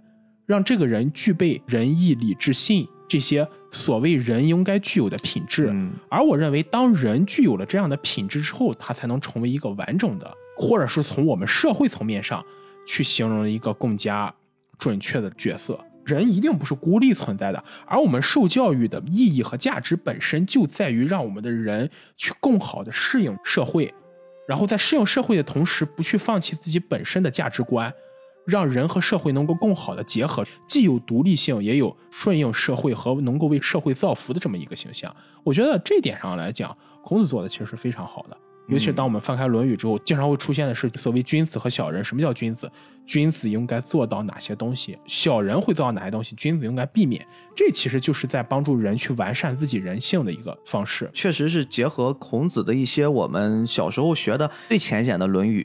[0.46, 5.68] 让这个人具备仁义礼智信这些所谓人应该具有的品质。
[5.70, 12.44] 嗯而我认为，当人具有了这样的品质之后，他才能成为一个完整的，或者是从我们社会层面上
[12.86, 14.34] 去形容一个更加
[14.78, 15.78] 准确的角色。
[16.04, 23.92] 人一定不是孤立存在的，而我们受教育的意义和价值本身就在于让我们的人去更好的适应社会，
[24.46, 27.92] 然后在适应社会的同时，不去放弃自己本身的价值观，
[28.46, 35.14] 让人和社会能够更好的结合，既有独立性，也有顺应社会和能够为社会造福的这么一个形象。
[35.42, 38.36] 我觉得这点上来讲，孔子做的其实是非常好的。
[38.68, 42.02] 尤其是当我们翻开《论语》之后，经常会出现的是所谓君子和小人。
[42.02, 42.68] 什么叫君子？
[43.06, 44.98] 君子应该做到哪些东西？
[45.06, 46.34] 小人会做到哪些东西？
[46.34, 47.24] 君子应该避免。
[47.54, 51.08] 这其实就是在帮助人去完善自己人性的一个方式。
[51.14, 55.64] 确实是结合孔子的一些我们小时候学的最浅显的《论语》，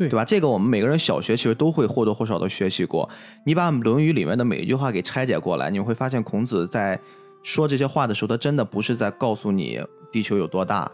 [0.00, 0.24] 对对吧？
[0.24, 3.06] 这个我们每个人小学其实都会或多或少的学习过。
[3.44, 6.98] 你把《论语》里面的每一句话给拆解过来，你会发现孔子在
[7.42, 9.78] 说这些话的时候，他真的不是在告诉你
[10.10, 10.90] 地球有多大，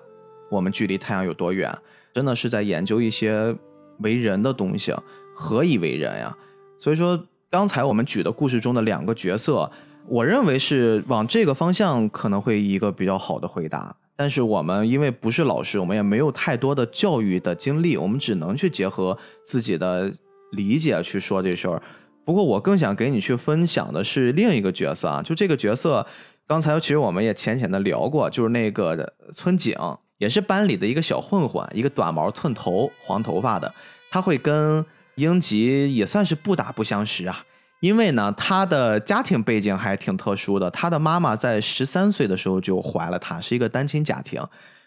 [0.50, 1.72] 我们距离太阳有多远，
[2.12, 3.54] 真的是在研究一些
[4.00, 4.92] 为人的东西。
[5.36, 6.36] 何以为人呀？
[6.76, 9.70] 所以说，刚才我们举的故事中的两个角色，
[10.08, 13.94] 我认为是往这个方向可能会一个比较好的回答。
[14.16, 20.10] 但是我们因为不是老师，我们也没有太多的教育的经历，我们只能去结合自己的
[20.52, 21.82] 理解去说这事儿。
[22.24, 26.06] 不过我更想给你去分享的是另一个角色啊，就这个角色，
[26.46, 29.76] 刚才其实我们也浅浅的聊过，就是那个村井，
[30.18, 33.72] 也是班里的一个小混混，一个短毛寸头、黄头发的，
[34.10, 34.84] 他会跟
[35.16, 37.44] 英吉也算是不打不相识啊。
[37.86, 44.42] 因为呢，他的家庭背景还挺特殊的，他的妈妈在十三岁的时候就怀了他，是一个单亲家庭，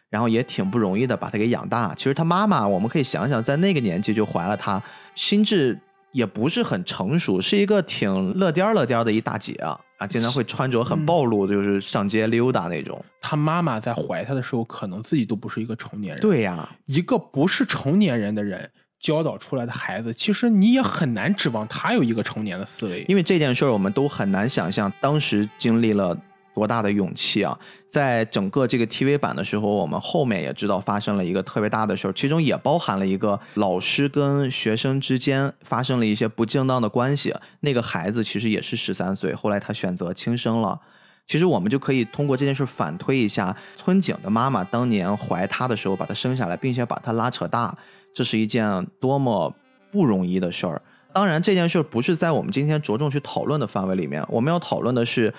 [0.10, 1.96] 然后也挺不容易的把他给养大。
[1.96, 4.84] 其实他妈妈，我们可以想想，在那个年纪就怀了他，
[5.16, 5.80] 心智
[6.12, 13.02] 也不是很成熟，是一个挺乐颠儿乐颠儿的一大姐啊，啊，经常会穿着很暴露，就是上街溜达那种。
[13.22, 18.70] 他妈妈在怀他的时候，可能自己都不是一个成年人。，对呀，一个不是成年人的人
[19.00, 23.06] 教导出来的孩子，其实你也很难指望他有一个成年的思维。
[23.08, 26.18] 因为这件事儿，我们都很难想象当时经历了
[26.54, 27.58] 多大的勇气啊！
[27.88, 37.34] 在整个这个 TV 版的时候，我们后面也知道发生了一个特别大的事儿，其中也包含了一个老师跟学生之间发生了一些不正当的关系。
[37.62, 40.78] 那个孩子其实也是十三岁，后来他选择轻生了。
[41.26, 47.78] 其实我们就可以通过这件事反推一下，村井的妈妈当年怀他的时候把他生下来，并且把他拉扯大，
[48.20, 49.56] 这是一件多么
[49.94, 50.82] 不容易的事儿。
[51.14, 55.34] 当然，这件事儿不是在我们今天着重去讨论的范围里面，我们要讨论的是。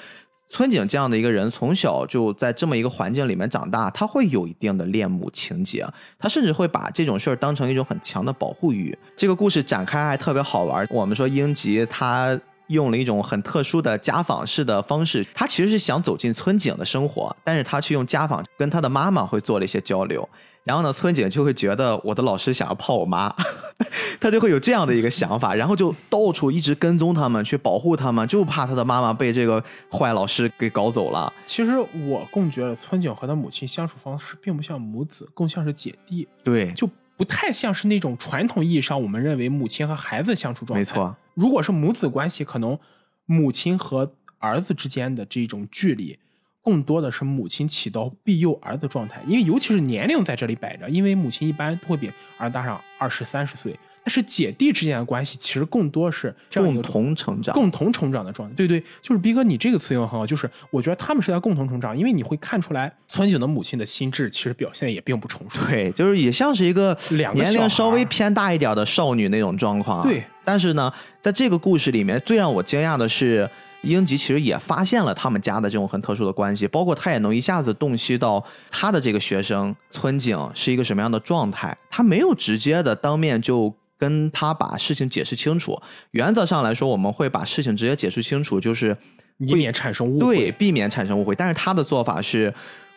[0.53, 5.87] 村井这样的一个人，从小就在这么一个环境里面长大，他会有一定的恋母情节，
[6.19, 8.99] 他甚至会把这种事儿当成一种很强的保护欲。
[9.17, 10.85] 这个故事展开还特别好玩。
[10.91, 20.29] 我们说英吉他用了一种很特殊的家访式的方式，他其实是想走进村井的生活，但是他却用家访跟他的妈妈会做了一些交流。
[20.65, 23.35] 然后呢，村井就会觉得我的老师想要泡我妈，
[24.21, 31.33] 他就会有这样的一个想法，然后就到处一直跟踪他们，去保护他们，就怕他的妈妈被这个坏老师给搞走了。
[31.47, 40.81] 其实我更觉得村井和他母亲相处方式并不像母子，更像是姐弟，对，就不太像是那种传统意义上我们认为母亲和孩子相处状态。
[40.81, 42.79] 没错，如果是母子关系，可能
[43.25, 46.19] 母亲和儿子之间的这种距离，
[46.63, 53.79] 更多的是母亲起到庇佑儿子状态，因为尤其是年龄在这里摆着，因为母亲一般都会比儿子大上二十三十岁。
[54.03, 57.55] 但是姐弟之间的关系其实更多是这样一共同成长。
[57.55, 58.55] 共同成长的状态。
[58.55, 65.67] 对对，就是逼哥，你这个词用得很好，就是我觉得他们是在共同成长，因为你会看出来村井的母亲的心智其实表现也并不成熟。
[65.67, 70.03] 对，就是也像是一个两个年龄稍微偏大一点的少女那种状况。
[70.03, 70.91] 对，但是呢，
[71.21, 73.49] 在这个故事里面，最让我惊讶的是，
[73.83, 81.77] 英吉其实也发现了他们家的这种很特殊的关系，包括他也能一下子洞悉到他的这个学生村井是一个什么样的状态。
[81.91, 85.81] 他没有直接的当面就跟他把事情解释清楚。
[86.11, 88.97] 原则上来说，我们会把事情直接解释清楚，就是
[89.39, 90.37] 避免产生误会。
[90.37, 91.35] 对，避免产生误会。
[91.35, 92.53] 但是他的做法是，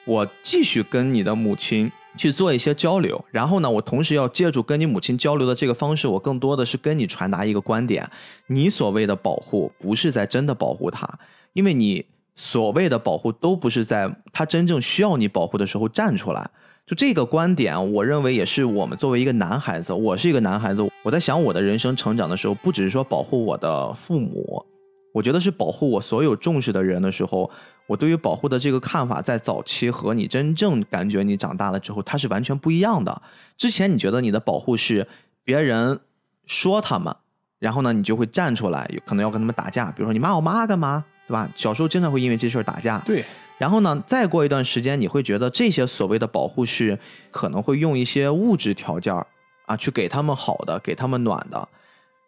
[0.06, 8.10] 我继续跟你的母亲去做一些交流，然后呢，我同时要借助跟你母亲交流的这个方式，我更多的是跟你传达一个观点：
[8.48, 11.08] 你所谓的保护，不是在真的保护他，
[11.54, 12.06] 因为你
[12.36, 16.50] 所谓的保护都不是在他真正需要你保护的时候站出来。
[16.86, 24.66] 就这个观点，我认为也是我们作为一个男孩子，我是一个男孩子，我在想我的人生成长的时候，不只是说保护我的父母，
[25.14, 27.50] 我觉得是保护我所有重视的人的时候，
[27.88, 33.22] 我对于保护的这个看法，在早期和你真正感觉你长大了之后，它是完全不一样的。
[33.58, 35.08] 之前你觉得你的保护是
[35.44, 36.00] 别人
[36.46, 37.16] 说他们，
[37.60, 41.50] 然后呢，你就会站出来，有可能要跟他们打架，比如说你骂我妈干嘛，对吧？
[41.56, 42.98] 小时候经常会因为这事儿打架。
[43.00, 43.26] 对，
[43.58, 46.98] 然后呢，再过一段时间，你会觉得这些所谓的保护是
[47.32, 49.28] 可能会用一些物质条件儿
[49.66, 51.68] 啊，去给他们好的，给他们暖的。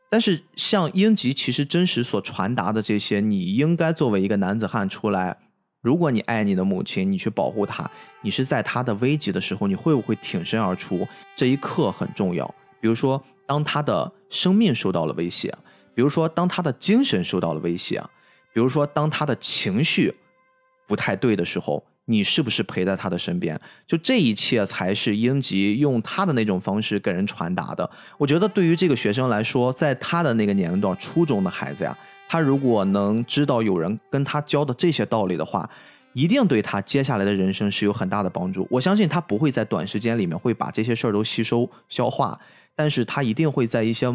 [0.10, 5.36] 但是像英吉其实真实所传达的这些，你应该作为一个男子汉出来，
[5.86, 7.88] 如果你爱你的母亲，你去保护她，
[8.24, 11.08] 你是在她的危急的时候，你会不会挺身而出？
[11.36, 12.44] 这一刻很重要。
[12.82, 15.56] 比如说，当她的生命受到了威胁，
[15.94, 18.04] 比如说当她的精神受到了威胁，
[18.52, 20.12] 比如说当她的情绪
[20.88, 23.62] 不太对的时候，你是不是陪在她的身边？
[23.86, 27.88] 就这一切才是英吉用他的那种方式给人传达的。
[28.18, 31.96] 我觉得对于这个学生来说，在他的那个年龄段，初中的孩子呀，
[32.36, 35.70] 他如果能知道有人跟他教的这些道理的话，
[36.12, 38.68] 一定对他接下来的人生是有很大的帮助。
[38.70, 42.38] 我相信他不会在短时间里面会把这些事儿都吸收消化，
[42.76, 44.08] 但是他一定会在一些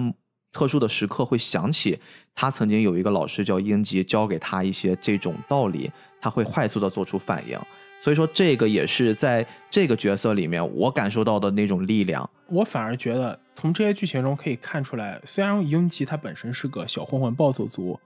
[0.52, 1.98] 特殊的时刻会想起
[2.34, 5.90] 他曾经有一个老师叫英吉，教给他一些这种道理，
[6.20, 7.58] 他会快速的做出反应。
[8.02, 12.28] 所以说，这个也是在这个角色里面我感受到的那种力量。
[12.48, 18.00] 我反而觉得从这些剧情中可以看出来，虽然英吉他本身是个小混混暴走族，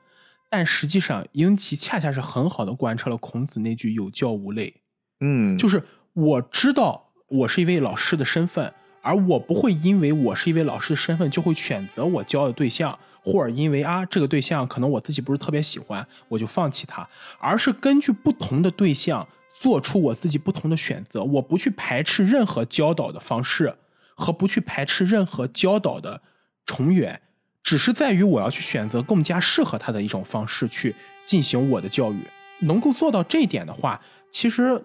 [0.56, 4.72] 但实际上英奇恰恰是很好的贯彻了孔子那句“有教无类”。
[5.18, 5.82] 嗯，就是
[6.12, 17.08] 我知道我是一位老师的身份，而我不会因为我是一位老师的身份就会选择我教的对象，或者因为啊这个对象可能我自己不是特别喜欢，我就放弃他，
[17.40, 19.26] 而是根据不同的对象
[19.58, 21.24] 做出我自己不同的选择。
[21.24, 23.74] 我不去排斥任何教导的方式，
[24.14, 26.22] 和不去排斥任何教导的
[26.64, 27.20] 重远，
[27.64, 30.94] 只是在于我要去选择更加适合他的一种方式去
[31.24, 32.20] 进行我的教育。
[32.60, 34.00] 能够做到这一点的话，
[34.30, 34.84] 其实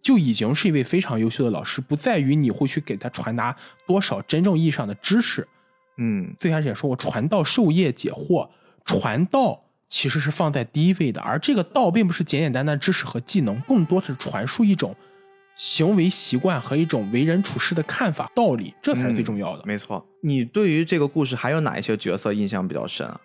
[0.00, 3.54] 就已经是一位非常优秀的老师，不在于你会去给他传达
[3.86, 5.46] 多少真正意义上的知识。
[5.98, 8.48] 嗯，最开始也说过，传道授业解惑，
[8.84, 14.96] 传道其实是放在第一位的，而这个道并不是简简单单知识和技能，更多是传输一种
[15.56, 19.62] 行为习惯和一种为人处事的看法、道理，这才是最重要的。
[19.66, 20.04] 没错。
[20.22, 23.20] 你对于这个故事还有哪一些角色印象比较深啊？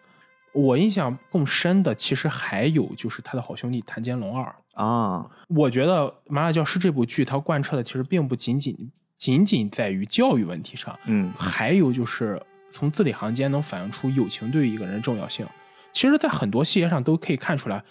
[0.53, 4.55] 我印象更深的，其实还有就是他的好兄弟谭坚龙二。
[4.73, 12.41] 啊，我觉得《麻辣教师》这部剧，它贯彻的其实并不仅仅仅仅在于教育问题上，嗯还有就是
[12.71, 15.45] 从字里行间能反映出友情对于一个人的重要性。
[15.91, 17.83] 其实，在很多细节上都可以看出来，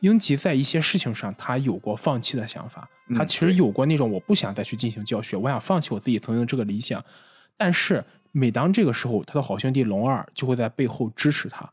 [0.00, 7.04] 英吉在一些事情上他有过放弃的想法，嗯他其实有过那种我不想再去进行教学，我想放弃我自己曾经的这个理想。
[7.56, 11.70] 但是每当这个时候，他的好兄弟龙二就会在背后支持他。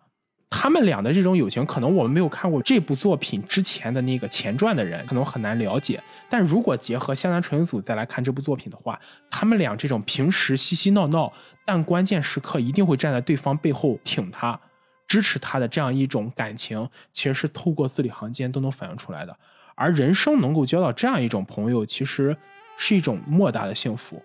[0.52, 6.02] 他们俩的这种友情，可能我们没有看过这部作品之前的那个前传的人，可能很难了解。
[6.28, 9.00] 但如果结合湘南纯组再来看这部作品的话，
[9.30, 11.32] 他们俩这种平时嬉嬉闹闹，
[11.66, 14.60] 但关键时刻一定会站在对方背后挺他、
[15.08, 19.38] 支持他的这样一种感情，其实是透过字里行间都能反映出来的。
[19.76, 22.36] 而人生能够交到这样一种朋友，其实
[22.76, 24.22] 是一种莫大的幸福。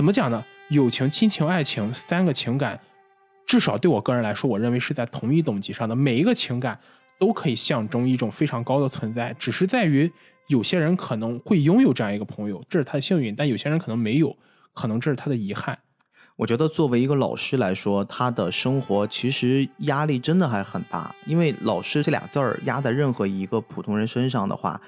[0.00, 0.42] 怎么讲呢？
[0.70, 2.80] 友情、亲情、爱情三个情感，
[3.44, 5.94] 至少对我个人来说，我认为是在同一等级上的。
[5.94, 6.80] 每一个情感
[7.18, 10.10] 都可以象征一种非常高的存在，只是在于
[10.46, 14.34] 有些人可能会拥有这样一个朋友，这是他的幸运；但有些人可能没有，
[14.72, 15.78] 可能这是他的遗憾。
[16.36, 24.80] 我觉得作为一个老师来说，他的生活其实压力真的还很大，因为老师这俩字儿压在任何一个普通人身上的话，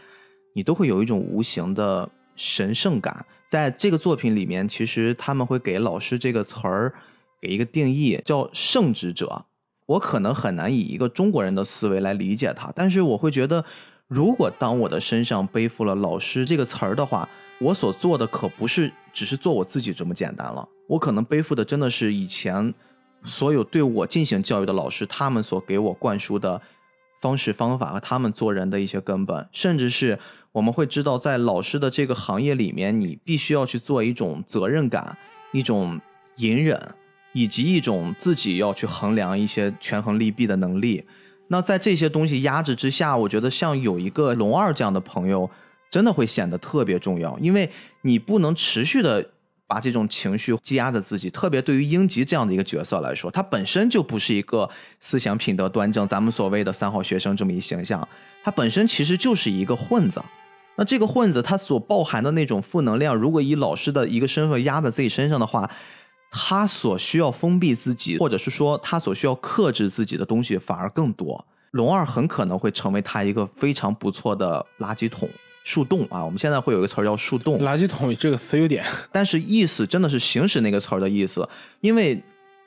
[0.54, 3.24] 你都会有一种无形的神圣感。
[3.46, 6.94] 在这个作品里面，其实他们会给老师这个词儿
[7.40, 9.44] 给一个定义，叫圣职者。
[9.86, 13.62] 我可能很难以一个中国人的思维来理解它，但是我会觉得，
[14.06, 17.28] 如果当我的身上背负了老师这个词儿的话，
[17.60, 22.72] 我所做的可不是只是做我自己这么简单了，我可能背负的真的是以前
[23.24, 26.62] 所有对我进行教育的老师，他们所给我灌输的
[27.22, 30.18] 方式方法和他们做人的一些根本，甚至是
[30.50, 35.16] 我们会知道，在老师的这个行业里面，你必须要去做一种责任感、
[35.52, 35.98] 一种
[36.36, 36.94] 隐忍，
[37.32, 41.04] 以及一种自己要去衡量一些权衡利弊的能力。
[41.48, 45.48] 那在这些东西压制之下，我觉得像有一个龙二这样的朋友，
[45.88, 47.70] 真的会显得特别重要，因为
[48.02, 49.30] 你不能持续的
[49.72, 51.30] 把这种情绪积压在自己。
[51.30, 54.68] 特别对于英吉这样的一个角色来说，他本身就不是一个
[55.00, 58.06] 思想品德端正，咱们所谓的三好学生这么一形象，
[58.44, 60.22] 他本身其实就是一个混子。
[60.76, 65.70] 那这个混子他所包含的那种负能量，如果以老师的一个身份压在自己身上的话，
[66.30, 71.42] 他所需要封闭自己，或者是说他所需要克制自己的东西反而更多。
[71.70, 75.26] 龙二很可能会成为他一个非常不错的垃圾桶、
[75.64, 76.24] 树洞啊。
[76.24, 81.48] 我们现在会有一个词儿叫树洞，垃圾桶这个词有点，但是意思真的是行使那个词儿的意思，
[81.80, 82.22] 因为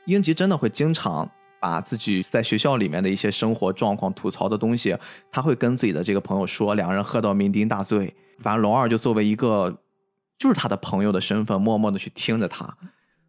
[0.05, 1.29] 英吉真的会经常
[1.59, 4.95] 把自己在学校里面的一些生活状况吐槽的东西，
[5.31, 8.13] 他会跟自己的这个朋友说，两个人喝到酩酊大醉。
[8.39, 9.75] 反正龙二就作为一个
[10.37, 12.77] 就是他的朋友的身份，默默的去听着他。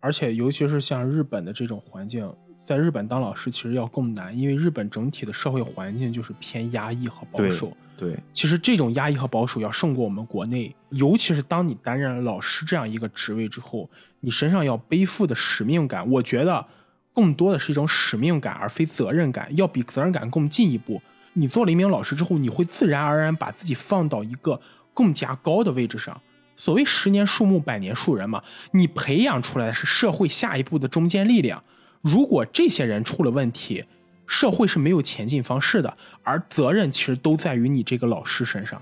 [0.01, 2.31] 而且尤其是像日本的这种环境，
[2.64, 7.75] 在日本当老师其实要更难，因为日本整体的社会环境就是偏压抑和保守。
[7.97, 13.88] 对，其实这种压抑和保守要胜过我们国内，尤其是当你担任了老师这样一个职位之后，
[14.20, 16.66] 你身上要背负的使命感，我觉得
[17.14, 21.01] 更多的是一种使命感，而非责任感，要比责任感更进一步。
[21.32, 24.61] 你做了一名老师之后，你会自然而然把自己放到一个
[24.92, 26.20] 更加高的位置上。
[26.57, 28.42] 所谓十年树木，百年树人嘛，
[28.72, 31.62] 你培养出来的是社会下一步的中坚力量。
[32.01, 33.84] 如果这些人出了问题，
[34.27, 38.81] 社会是没有前进方式的，而责任其实都在于你这个老师身上。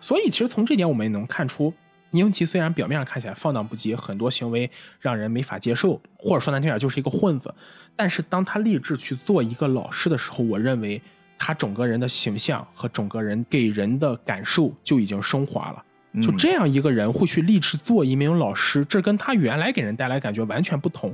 [0.00, 1.72] 所以，其实从这点我们也能看出，
[2.10, 4.70] 英吉虽然表面上看起来放荡不羁，很多行为
[5.00, 7.52] 让人没法接受，或者说难听点就是一个混子，
[7.96, 11.00] 但是当他立志去做一个老师的时候，我认为
[11.38, 15.82] 他整个人的形象和整个人给人的感受就已经升华了。
[16.22, 21.12] 就这样一个人会去立志做一名老师，这跟他原来给人带来感觉完全不同。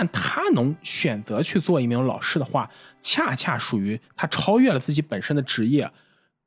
[0.00, 2.70] 但他能选择去做一名老师的话，
[3.00, 5.90] 恰恰属于他超越了自己本身的职业，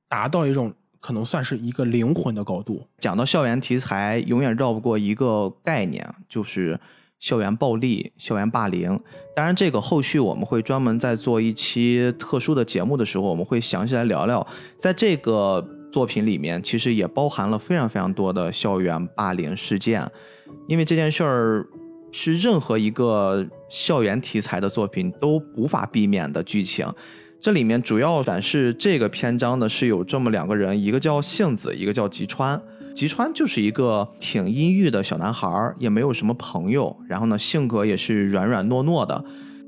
[0.07, 2.87] 达到一种可能算是一个灵魂的高度。
[2.99, 6.79] 讲到校园题材，永远绕不过一个概念，就是
[7.19, 8.97] 校园暴力、校园霸凌。
[9.35, 14.47] 当然，这个后续我们会专门在做一期特殊的节目的时候，我们会详细来聊聊。
[14.77, 20.09] 在这个作品里面，其实也包含了非常非常多的校园霸凌事件，
[20.69, 21.67] 因为这件事儿。
[22.11, 26.87] 是任何一个校园题材的作品都无法避免的剧情。
[27.39, 32.61] 这里面主要展示这个篇章的是有这么两个人，一个叫杏子，一个叫吉川。
[32.93, 39.23] 吉川就是一个挺阴郁的小男孩，也没有什么朋友，然后呢性格也是软软糯糯的。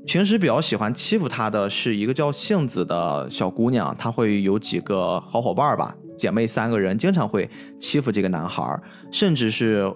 [0.06, 7.48] 平时比较喜欢欺负他的是一个叫杏子的小姑娘，她会有几个好伙伴吧，姐妹三个人经常会
[7.80, 8.78] 欺负这个男孩，
[9.10, 9.92] 甚至是。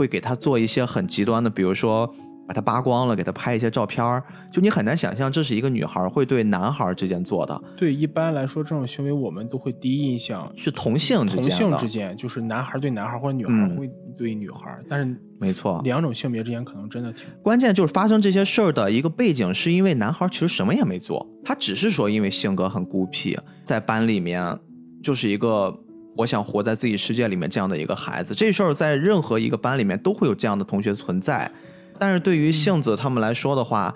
[0.00, 2.10] 会给他做一些很极端的，比如说
[2.48, 4.24] 把他扒光了，给他拍一些照片儿。
[4.50, 7.60] 就你很难想象，这是一个女孩会对男孩之间做的。
[7.76, 14.74] 对，一般来说，这种行为我们都会第一印象是同性之间同性之间，就是男孩对男孩或者女孩会对女孩。
[14.88, 17.74] 但是没错，两种性别之间可能真的挺关键。
[17.74, 24.58] 就是发生这些事儿的一个背景，是因为男孩其实什么也没做，他只是说因为性格很孤僻，在班里面
[25.02, 25.78] 就是一个。
[26.20, 31.50] 我想活在自己世界里面，这样的一个孩子，这事儿在任何一个班里面都会有这样的同学存在。
[31.98, 33.94] 但是对于杏子他们来说的话，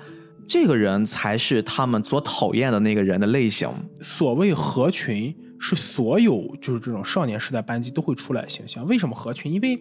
[0.48, 3.68] 这个人才是他们所讨厌的那个人的类型。
[4.00, 8.86] 所谓合群，是所有就是这种少年时代班级都会出来的形象。
[8.86, 9.52] 为什么合群？
[9.52, 9.78] 因为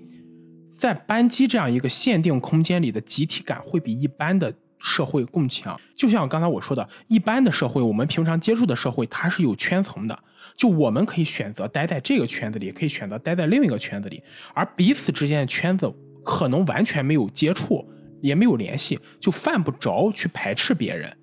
[0.78, 5.80] 在班级这样一个限定空间里的集体感会比一般的社会更强。
[5.96, 10.20] 就像刚才我说的，一般的社会，我们平常接触的社会，它是有圈层的。
[10.56, 14.22] 就我们可以选择待在这个圈子里，可以选择待在另一个圈子里，
[14.54, 15.92] 而彼此之间的圈子
[16.24, 17.88] 可能完全没有接触，
[18.22, 21.16] 也没有联系，就犯不着去排斥别人。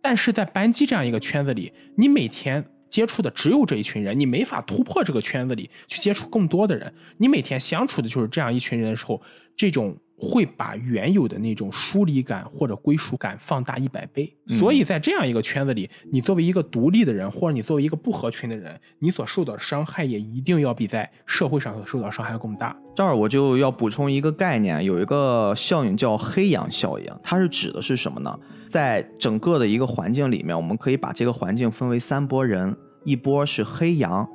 [0.00, 6.92] 但是在班级这样一个圈子里，你每天接触的只有这一群人，你没法突破这个圈子里去接触更多的人。
[7.18, 9.20] 你每天相处的就是这样一群人的时候，
[9.56, 9.96] 这种。
[10.16, 22.76] 会把原有的那种疏离感或者归属感放大一百倍，所以在这样一个圈子里，你作为一个独立的人，或者你作为一个不合群的人，你所受到的伤害也一定要比在社会上所受到伤害更大。
[22.94, 28.38] 这儿我就要补充一个概念，有一个效应叫黑羊效应，它是指的是什么呢？
[28.68, 34.26] 在整个的一个环境里面，我们可以把这个环境分为三波人，一波是黑羊，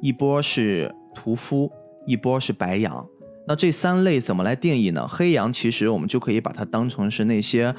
[0.00, 1.70] 一波是屠夫，
[2.06, 3.06] 一波是白羊。
[3.46, 5.06] 那这三类怎么来定义呢？
[5.08, 7.74] 黑羊其实我们就可以把它当成是那些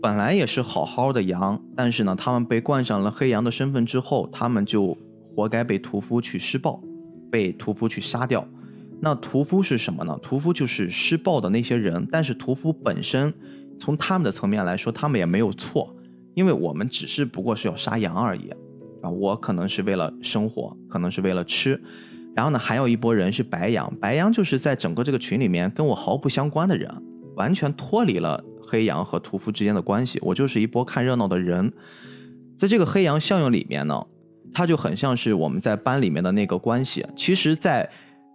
[0.00, 4.96] 本来也是好好的羊，但是呢，他们被冠上了黑羊的身份之后，他们就
[5.34, 6.82] 活该被屠夫去施暴，
[7.30, 8.46] 被屠夫去杀掉。
[9.00, 10.18] 那屠夫是什么呢？
[10.22, 13.32] 屠夫就是施暴的那些人，但是屠夫本身
[13.78, 15.94] 从他们的层面来说，他们也没有错，
[16.34, 18.48] 因为我们只是不过是要杀羊而已
[19.02, 19.10] 啊。
[19.10, 21.78] 我可能是为了生活，可能是为了吃。
[22.34, 26.90] 然后呢，还有一波人是白羊，白羊就是在整个这个群里面跟我毫不相关的人，
[27.36, 31.72] 完全脱离了黑羊和屠夫之间的关系，我就是一波看热闹的人。
[32.56, 34.04] 在这个黑羊效应里面呢，
[34.52, 37.06] 它就很像是我们在班里面的那个关系。
[37.16, 37.88] 其实，在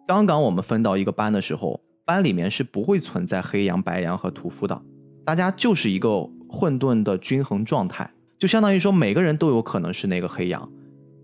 [0.08, 4.82] 刚刚我们分到一个班的时候，班里面是不会存在黑羊、白羊和屠夫的，
[5.26, 10.70] 大家就是一个混沌的均衡状态，就相当于说每个人都有可能是那个黑羊，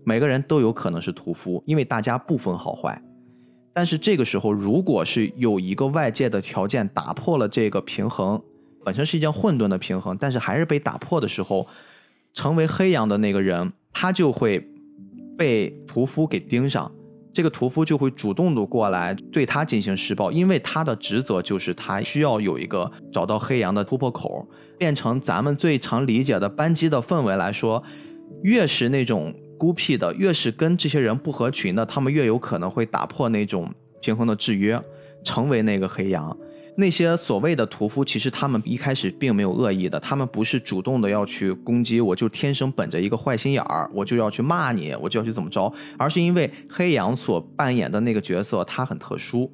[0.08, 3.02] 每个人都有可能是屠夫，因为大家不分好坏。
[3.72, 8.40] 但是这个时候，如果是有一个外界的条件打破了这个平衡，
[8.84, 11.66] 本身是一件混沌的平衡，但是还是被打破的时候，
[12.32, 14.64] 成为黑羊的那个人，他就会
[15.36, 16.88] 被屠夫给盯上，
[17.32, 24.46] 这个屠夫就会主动的过来对他进行施暴，因为他的职责就是他需要有一个找到黑羊的突破口，
[24.78, 27.82] 变成咱们最常理解的班级的氛围来说，
[28.44, 29.34] 越是那种。
[29.58, 34.80] 孤僻的，越是跟这些人不合群的，他们越有可能会打破那种平衡的制约，
[35.24, 36.36] 成为那个黑羊。
[36.78, 49.50] 那些所谓的屠夫，其实他们一开始并没有恶意的，他们不是主动的要去攻击，我就天生本着一个坏心眼儿，我就要去骂你，我就要去怎么着，而是因为黑羊所扮演的那个角色，他很特殊，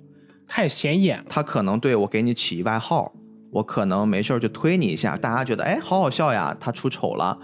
[0.48, 3.12] 太显眼，他可能对我给你起一外号，
[3.53, 7.38] 我可能没事就推你一下，大家觉得哎好好笑呀，他出丑了。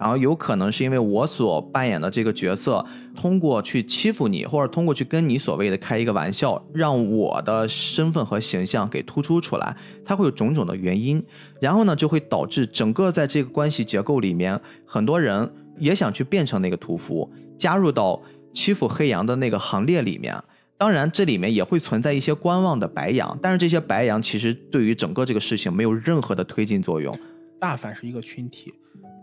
[0.00, 2.84] 然后有可能是因为我所扮演的这个角色，
[3.14, 11.22] 通过去欺负你，或者通过去跟你所谓的开一个玩笑，让我的身份和形象给突出出来，它会有种种的原因，
[11.60, 18.20] 然后呢，就会导致整个在这个关系结构里面，很多人也想去变成那个屠夫，加入到
[18.54, 20.34] 欺负黑羊的那个行列里面。
[20.78, 27.14] 当然，这里面也会存在一些观望的白羊，但是这些白羊其实对于整个这个事情没有任何的推进作用。
[27.60, 28.72] 大凡是一个群体。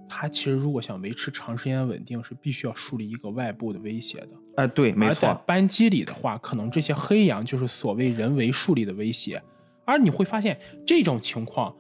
[0.10, 4.30] 他其实如果想维持长时间的稳定，是必须要树立一个外部的威胁的。
[4.55, 5.10] 哎，对，没错。
[5.10, 9.41] 而在班级里的话，可能这些黑羊就是所谓人为树立的威胁。
[9.86, 11.74] 而你会发现，这种情况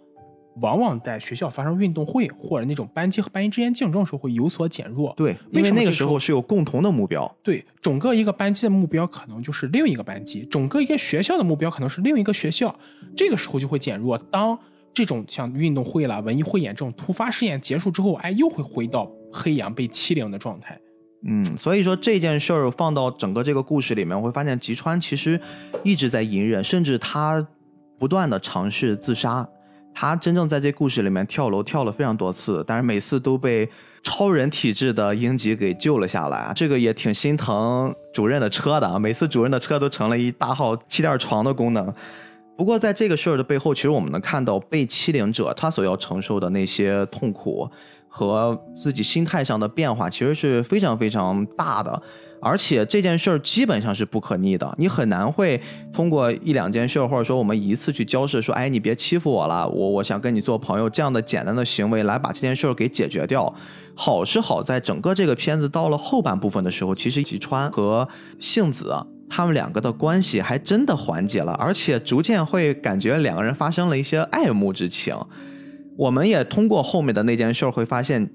[0.61, 5.13] 往往在学校发生运动会或者那种班级和班级之间竞争时候会有所减弱。
[5.17, 7.29] 对，因为那个时候是有共同的目标。
[7.43, 12.73] 对，整个一个班级的目标可能就是另一个班级，整个一个学校的目标可能是另一个学校，
[13.15, 14.17] 这个时候就会减弱。
[14.17, 14.57] 当
[14.97, 20.75] 这种像运动会啦、文艺汇演这种突发事件结束之后，哎，又会回到黑羊被欺凌的状态。
[21.27, 25.39] 嗯，所以说这件事儿放到整个这个故事里面，我会发现吉川其实
[25.83, 27.47] 一直在隐忍，甚至他
[27.99, 29.47] 不断的尝试自杀。
[29.93, 33.69] 他真正在这故事里面跳楼跳了非常多次，但是每次都被
[34.01, 36.51] 超人体质的英吉给救了下来。
[36.55, 41.93] 这个也挺心疼主任的车的啊，每次主任的车都成了一大号气垫床的功能。
[42.57, 47.69] 不过，在这个事儿的背后，其实我们能看到被欺凌者他所要承受的那些痛苦
[48.09, 52.01] 和自己心态上的变化，其实是非常非常大的。
[52.39, 55.61] 而且这件事儿基本上是不可逆的，你很难会
[55.93, 63.53] 通过一两件事，或者说我们一次去交涉，说，哎，你别欺负我了，我我想跟你做朋友，这样的简单的行为来把这件事儿给解决掉。
[63.95, 68.07] 好是好在整个这个片子到了后半部分的时候，其实吉川和
[68.39, 68.95] 杏子。
[69.29, 75.15] 他们两个的关系还真的缓解了，而且逐渐会感觉两个人发生了一些爱慕之情。
[75.97, 78.29] 我们也通过后面的那件事儿会发现，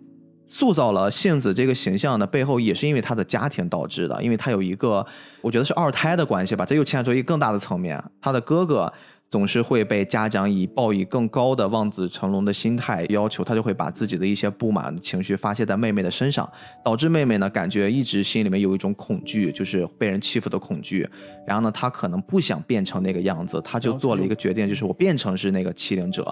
[0.47, 5.07] 塑造了杏子这个形象的背后，也是因为她的家庭导致的，因为她有一个，
[5.41, 8.93] 我觉得是二胎的关系吧，这又牵扯一个更大的层面，她的哥哥。
[9.33, 16.47] 总是会被家长以抱以更高的望子成龙的心态要求，他就会把自己的一些不满情绪发泄在妹妹的身上，
[16.85, 21.09] 导致妹妹呢感觉一直心里面有一种恐惧，就是被人欺负的恐惧。
[21.47, 26.23] 然后呢，她可能不想变成那个样子，她就做了一个决定，就是我变成是那个欺凌者，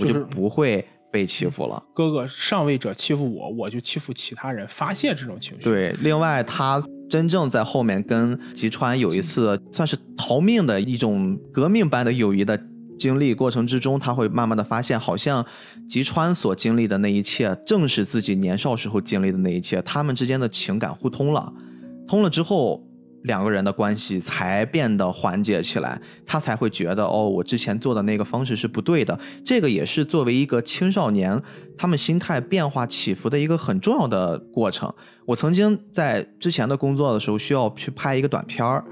[0.00, 1.80] 我就不会被欺负了。
[1.94, 5.62] 哥哥上位者欺负我，我就欺负其他人，发泄这种情绪。
[5.62, 6.82] 对，另外他。
[7.08, 12.60] 真正在后面跟吉川有一次算是逃命的一种革命般的友谊的
[12.98, 15.44] 经历过程之中，他会慢慢的发现，好像
[15.88, 21.52] 吉川所经历的那一切，正是自己年少时候经历的那一切，他们之间的情感互通了，
[22.06, 22.87] 通了之后。
[23.22, 29.18] 两个人的关系才变得缓解起来，他才会觉得哦，我之前做的那个方式是不对的。
[29.44, 31.40] 这个也是作为一个青少年，
[31.76, 34.92] 他们心态变化起伏的一个很重要的过程。
[35.26, 38.84] 我曾经在之前的工作的时候需要去拍一个短片儿，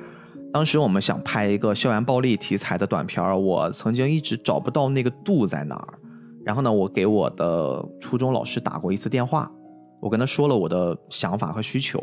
[0.52, 5.98] 当时我们想拍一个校园暴力题材的短片儿，我曾经一直找不到那个度在哪儿。
[6.44, 9.50] 然后呢，我给我的初中老师打过一次电话。
[9.98, 11.98] 我跟他说了我的想法和需求，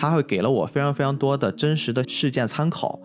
[0.00, 2.98] 他会给了我非常非常多的真实的事件参考，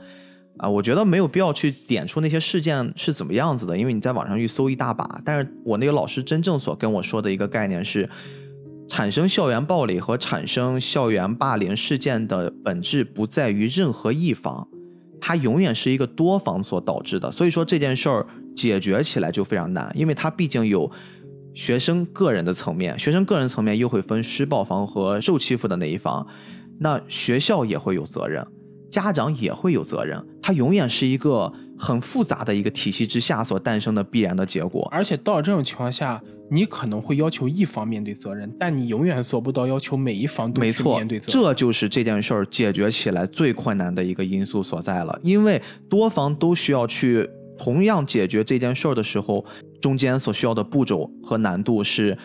[0.56, 5.22] 啊，我觉得没有必要去点出那些事件是怎么样子的，因为你在网上去搜一大把。
[5.26, 8.10] 但是我那个老师真正所跟我说的一个概念是，
[8.88, 14.66] 产生校园暴力和产生校园霸凌事件的本质不在于任何一方，
[15.20, 17.30] 它永远是一个多方所导致的。
[17.30, 20.90] 所以说这件事儿解决起来就非常难，因为它毕竟有。
[21.58, 26.28] 学生个人的层面，学生个人层面又会分施暴方和受欺负的那一方，
[26.80, 28.46] 那学校也会有责任，
[28.90, 34.88] 家长也会有责任，它永远是一个很复杂的一个体系之下所诞生的必然的结果。
[34.92, 36.22] 而且到了这种情况下，
[36.52, 41.34] 你可能会要求一方面对责任，但你永远做不到要求每一方都没错面对，责任。
[41.34, 45.20] 这就是这件事儿解决起来最困难的一个因素所在了。
[45.24, 47.28] 因为多方都需要去
[47.58, 49.44] 同样解决这件事儿的时候，
[49.82, 52.18] 中间所需要的步骤和难度是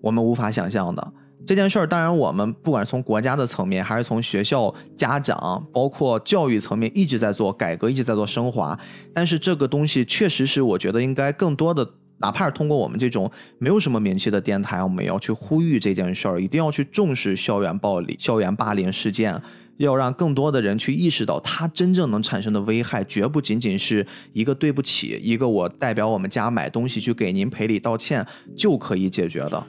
[0.00, 1.12] 我们无法想象的。
[1.48, 8.78] 这件事儿，当然我们不管是从国家的层面，还是从学校、家长，包括教育层面，一直在做改革，一直在做升华。
[9.14, 11.88] 但是这个东西确实是，我觉得应该更多的，
[12.18, 19.40] 哪怕是通过我们这种没有什么名气的电台，我们也要去呼吁这件事儿，一定要去重视校园暴力、校园霸凌事件，
[19.78, 29.66] 要让更多的人去意识到，它真正能产生的危害，绝不仅仅是一个对不起，一个我代表我们家买东西去给您赔礼道歉就可以解决的。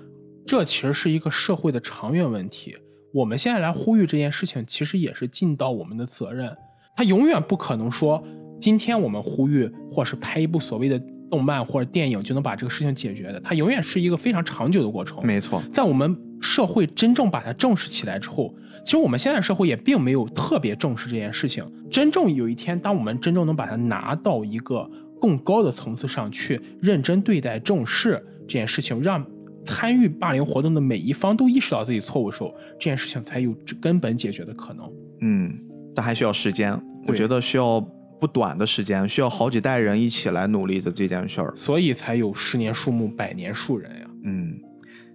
[0.50, 2.76] 这其实是一个社会的长远问题。
[3.14, 6.52] 我们现在来呼吁这件事情，其实也是尽到我们的责任。
[6.96, 8.24] 它永远不可能说，
[8.60, 11.00] 今天我们呼吁，或是拍一部所谓的
[11.30, 13.40] 动漫或者电影就能把这个事情解决的。
[13.42, 15.24] 它永远是一个非常长久的过程。
[15.24, 18.52] 没错，在我们社会真正把它重视起来之后，
[18.84, 21.64] 其实我们现在社会也并没有特别重视这件事情。
[21.92, 24.90] 真正有一天，当我们真正能把它拿到一个
[25.22, 29.24] 更高的层次上去，认真对待、重视这件事情，让。
[29.70, 34.92] 参与霸凌活动的每一方都意识到自己错误的时候，这件事情才有根本解决的可能。
[35.22, 35.58] 嗯，
[35.96, 36.78] 但还需要时间，
[37.08, 37.80] 我觉得需要
[38.20, 44.10] 不短的时间，需要好几代人一起来努力的这件事儿，所以才有十年树木，百年树人呀。
[44.24, 44.60] 嗯，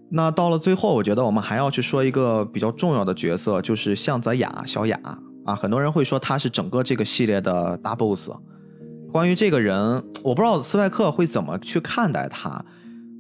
[0.09, 4.99] 那到了最后，我觉得我们还要去说一个比较重要的角色，就是向泽雅小雅
[5.45, 8.31] 啊，很多人会说她是整个这个系列的大 boss。
[9.13, 12.65] 关于这个人，我不知道斯派克会怎么去看待他。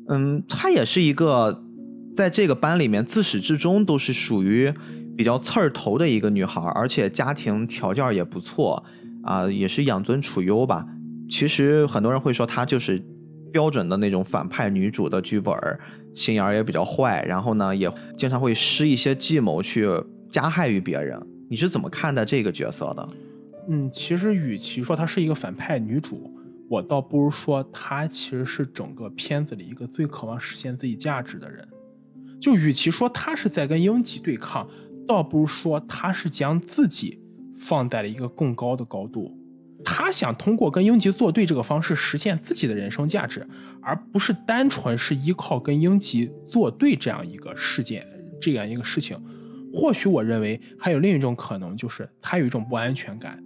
[0.09, 1.63] 嗯，她也是一个
[2.15, 4.73] 在这个班里面自始至终都是属于
[5.17, 8.85] 比较刺儿头的一个女孩，而且家庭条件也不错
[9.23, 10.87] 啊，也是养尊处优吧。
[11.29, 13.03] 其实很多人会说她就是
[13.53, 15.55] 标准的那种反派女主的剧本，
[16.15, 19.89] 心眼儿也比较坏，然后呢也经常会施一些计谋去
[20.29, 21.21] 加害于别人。
[21.49, 23.09] 你是怎么看待这个角色的？
[23.69, 26.31] 嗯，其实与其说她是一个反派女主。
[26.69, 31.67] 我倒不如说，他其实是整个片子里一个最渴望实现自己价值的人。
[32.41, 34.69] 就与其说他是在跟英吉对抗，
[35.07, 37.21] 倒不如说他是将自己
[37.57, 39.37] 放在了一个更高的高度。
[39.85, 43.47] 他想通过跟英吉作对这个方式实现自己的人生价值，
[43.83, 48.07] 而不是单纯是依靠跟英吉作对这样一个事件、
[48.41, 49.19] 这样一个事情。
[49.75, 53.39] 或许我认为还有另一种可能，就是他有一种不安全感。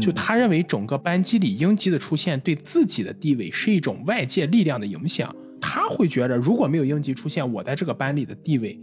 [0.00, 8.78] 就他认为整个班级里英吉的出现对自己的地位是一种外界力量的影响，他会觉得如果没有英吉出现，我在这个班里的地位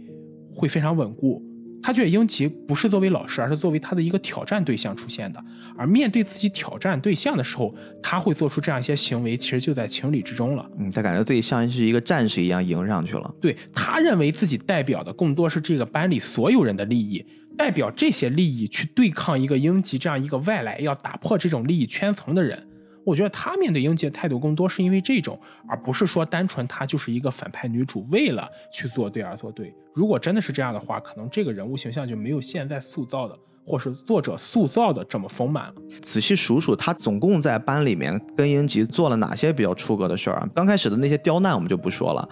[0.54, 1.42] 会非常稳固。
[1.82, 5.42] 他觉得英吉不是作为老师，而是作为他的一个挑战对象出现的。
[5.78, 10.70] 而面对自己挑战对象的时候，他会做出这样一些行为，其实就在情理之中了。
[10.78, 13.34] 嗯，他感觉自己像是一个战士一样迎上去了。
[13.40, 17.24] 对他认为自己代表的更多是这个班里所有人的利益。
[17.60, 22.66] 代表这些利益去对抗一个英吉这样一个外来要打破这种利益圈层的人，
[23.04, 25.38] 我觉得他面对英吉的态度更多是因为这种，
[25.68, 29.74] 而不是说单纯他就是一个反派女主为了去做对而做对。
[29.92, 35.74] 如果真的是这样的话，可能这个人物形象就没有现在塑造的，或是作者塑造的这么丰满了。
[36.00, 40.48] 仔细数数，他总共在班里面跟英吉做了哪些比较出格的事儿啊？
[40.54, 42.26] 刚开始的那些刁难我们就不说了。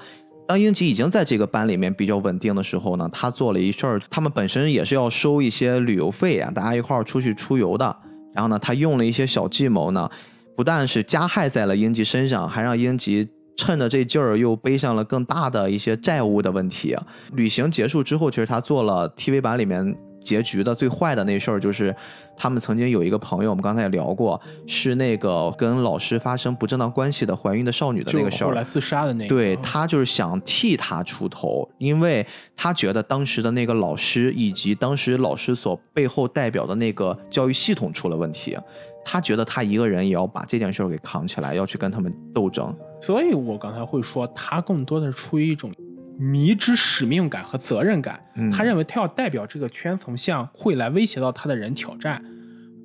[0.49, 7.95] 当英吉已经在这个班里面比较稳定的时候呢，他做了一事儿，他们本身也是要收一些旅游费啊，大家一块儿出去出游的。
[8.33, 10.11] 然后呢，他用了一些小计谋呢，
[10.57, 16.97] 不但是加害在了英吉身上，还让英吉趁着这劲儿又背上了更大的一些债务的问题。
[17.35, 19.95] 旅行结束之后，其实他做了 TV 版里面。
[20.29, 21.95] 结局的最坏的那事儿就是，
[22.37, 29.29] 他们曾经有一个朋友，我们刚才也聊过，是那个跟老师发生不正当关系的怀孕的少女的那个事儿，后来自杀的那个。
[29.29, 38.55] 对他就是想替他出头，因为他觉得当时的那个老师以及当时老师所背后代表的那个教育系统出了问题，
[39.03, 42.77] 他觉得他一个人也要把这件事儿给扛起来，要去跟他们斗争。
[43.01, 45.73] 所以我刚才会说，他更多的是出于一种。
[46.19, 48.21] 迷之使命感和责任感，
[48.51, 52.21] 他认为他要代表这个圈层向会来威胁到他的人挑战，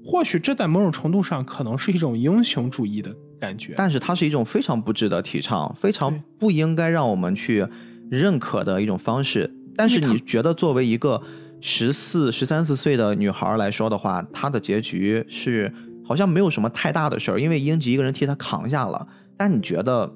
[0.06, 7.68] 或许这在某种程度上可能是一种英雄主义的感觉，但是它是一种非常不值得提倡、非常不应该让我们去
[8.12, 9.52] 认可的一种方式。
[9.76, 11.20] 但是你觉得作为一个
[11.60, 15.74] 十四、十三四岁的女孩来说的话，她的结局是
[16.06, 19.08] 好像没有什么太大的事儿，因为英吉一个人替她扛下了。
[19.36, 20.14] 但你觉得？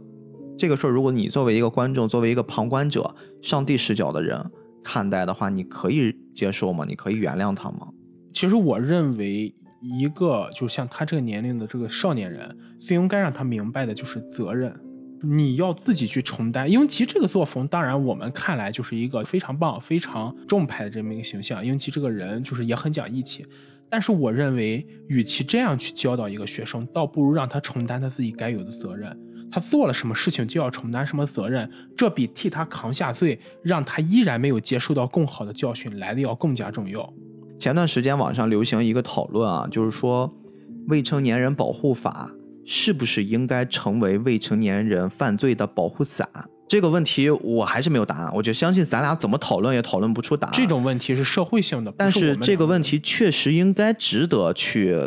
[0.57, 4.43] 这个事儿，如果你作为一个观众，作为一个旁观者、上帝视角的人
[4.83, 6.83] 看待的话，你可以接受吗？
[6.87, 7.87] 你可以原谅他吗？
[8.33, 14.73] 其实我认为，一个就像他这个年龄的这个少年人，最应该让他明白的就是责任，
[15.21, 16.69] 你要自己去承担。
[16.69, 23.45] 因为其实这个作风，当然我们看来就是一个非常棒、非常正派的这么一个形象，因为其这个人就是也很讲义气。
[23.89, 29.15] 但是我认为，与其这样去教导一个学生，倒不如让他承担他自己该有的责任。
[29.49, 37.13] 他做了什么事情就要承担什么责任，这比替他扛下罪，让他依然没有接受到更好的教训来的要更加重要。
[37.57, 40.31] 前段时间网上流行一个讨论啊，就是说
[40.87, 42.29] 未成年人保护法
[42.65, 46.27] 是不是应该成为未成年人犯罪的保护伞？
[46.67, 48.31] 这个问题我还是没有答案。
[48.35, 50.53] 我就相信咱俩怎么讨论也讨论不出答案。
[50.53, 54.97] 这种问题是社会性的，但是这个问题确实应该值得去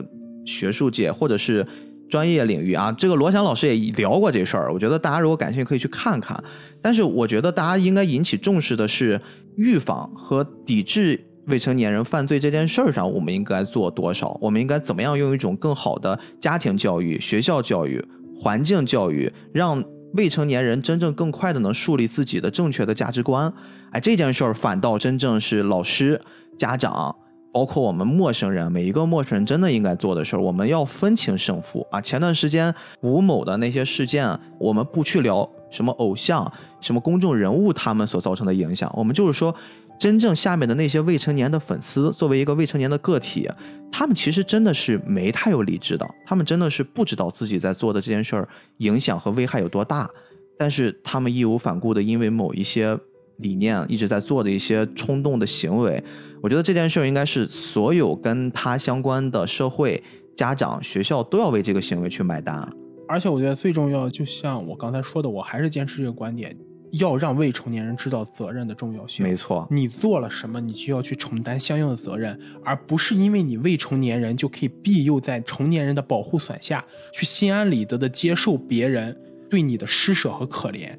[0.47, 1.67] 学术界或者是。
[2.11, 4.73] 专业领域啊，这个罗翔老师也聊过这事儿。
[4.73, 6.43] 我觉得大家如果感兴趣，可以去看看。
[6.83, 9.21] 但是我觉得大家应该引起重视的是
[9.57, 14.37] 预防和抵制未成年人犯罪这件事儿上，我们应该做多少？
[14.41, 18.05] 我们应该怎么样用一种更好的家庭教育、学校教育、
[18.37, 19.83] 环境教育，让
[20.15, 23.53] 未成年人真正更快的能树立自己的正确的价值观？
[23.93, 26.21] 哎，这件事儿反倒真正是老师、
[26.59, 27.15] 家长。
[27.53, 32.01] 包括我们陌生人，每一个陌生人真的应该做的事儿，我们要分清胜负啊！
[32.01, 36.51] 前段时间吴某的那些事件，我们不去聊什么偶像、
[36.81, 39.53] 什么公众人物他们所造成的影响，我们就是说，
[39.99, 43.49] 真正下面的那些未成年的粉丝，作为一个未成年的个体，
[43.91, 48.49] 他们其实真的是没太有理智的，他们真的是不知道自己在做的这件事儿
[48.79, 50.09] 影响和危害有多大，
[50.57, 52.97] 但是他们义无反顾的因为某一些
[53.39, 56.01] 理念一直在做的一些冲动的行为。
[56.43, 60.03] 我觉得这件事儿应该是所有跟他相关的社会、
[60.37, 62.67] 家长、学校都要为这个行为去买单。
[63.07, 66.57] 而且我觉得最重要，就像我刚才说的，我还是坚持这个观点，
[66.93, 69.23] 要让未成年人知道责任的重要性。
[69.23, 79.15] 没错，你做了什么，你就要去承担相应的责任，而不是因为你未成年人就可以庇佑在成年人的保护伞下去心安理得的接受别人
[79.51, 80.97] 对你的施舍和可怜。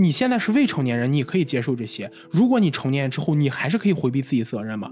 [0.00, 2.10] 你现在是未成年人，你可以接受这些。
[2.30, 4.90] 如果你成年之后，你还是可以回避自己责任吗？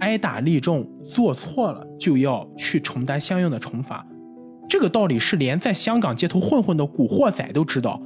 [0.00, 4.06] 挨打立正，做错了就要去承担相应的惩罚。
[4.68, 8.02] 这个道理是连在香港街头混混的古惑仔都知道。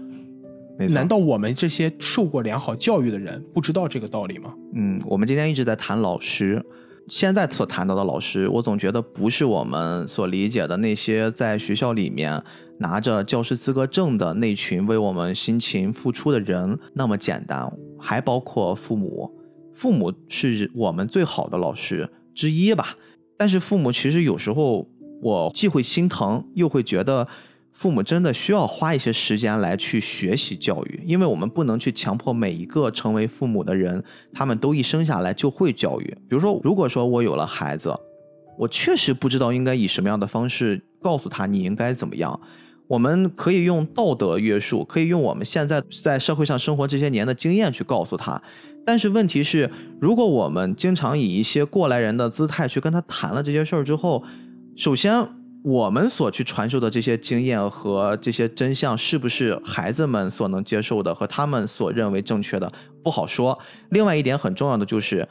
[0.78, 4.54] 难道我们这些受过良好教育的人不知道这个道理吗？
[4.74, 6.64] 嗯，我们今天一直在谈老师，
[7.08, 12.42] 现在所谈到的老师，我总觉得不是我们所理解的那些在学校里面。
[12.78, 19.34] 拿着教师资格证的那群为我们辛勤付出的人那么简单，还包括父母。
[19.74, 22.94] 父母是我们最好的老师之一吧。
[23.38, 24.86] 但是父母其实有时候，
[25.22, 27.26] 我既会心疼，又会觉得
[27.77, 36.05] 父母真的需要花一些时间来去学习教育，因为我们不能去强迫每一个成为父母的人，他们都一生下来就会教育。
[36.27, 37.94] 比如说，如果说我有了孩子，
[38.59, 42.40] 我确实不知道应该以什么样的方式告诉他你应该怎么样。
[42.89, 48.40] 我们可以用道德约束，可以用我们现在在社会上生活这些年的经验去告诉他。
[48.86, 49.70] 但是问题是，
[50.01, 54.23] 如果我们经常以一些过来人的姿态去跟他谈了这些事儿之后，
[54.77, 55.28] 首先
[55.66, 62.72] 我们所去传授的这些经验和这些真相，是不是孩子们所能接受的和他们所认为正确的，
[63.02, 63.59] 不好说。
[63.90, 65.28] 另外一点很重要的就是，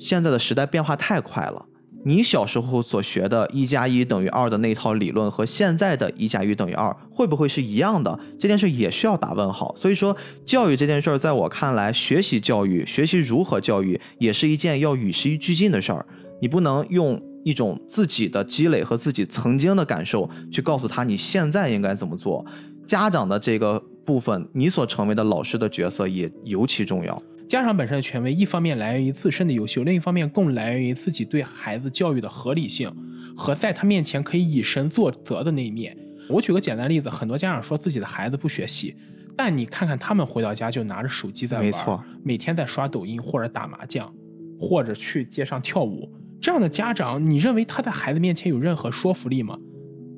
[0.00, 1.64] 现在的时代变化太快了。
[2.04, 8.18] 你小时候所学的“一加一等于二”的那套理论和现在的“一加一等于二”会不会是一样的？
[8.40, 9.72] 这件事也需要打问号。
[9.78, 16.04] 所以说，教育这件事儿，在我看来，学习教育、学习如何教育，也是一件要与时俱进的事儿。
[16.40, 22.44] 你不能用一种自己的积累和自己曾经的感受去告诉他你现在应该怎么做。
[22.86, 27.22] 家长的这个部分，你所成为的老师的角色也尤其重要。
[27.48, 32.90] 家长本身的权威，一方面来源于自身的优秀，另一方面更来源于自己对孩子教育的合理性
[33.36, 35.96] 和在他面前可以以身作则的那一面。
[36.28, 38.96] 我举个简单例子，很多家长说自己的孩子不学习，
[39.36, 44.12] 但你看看他们回到家就拿着手机在玩，没错，每天在刷抖音或者打麻将，
[44.58, 46.10] 或者去街上跳舞。
[46.42, 49.56] 这样的家长，你认为他在孩子面前有任何说服力吗？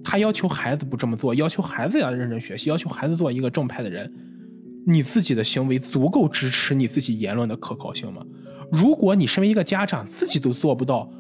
[0.03, 4.11] 他要求孩子不这么做，要求孩子要认真学习，要求孩子做一个正派的人。
[4.87, 8.25] 你自己的行为足够支持你自己言论的可靠性吗？
[8.73, 11.11] 如果你身为一个家长，自己都做不到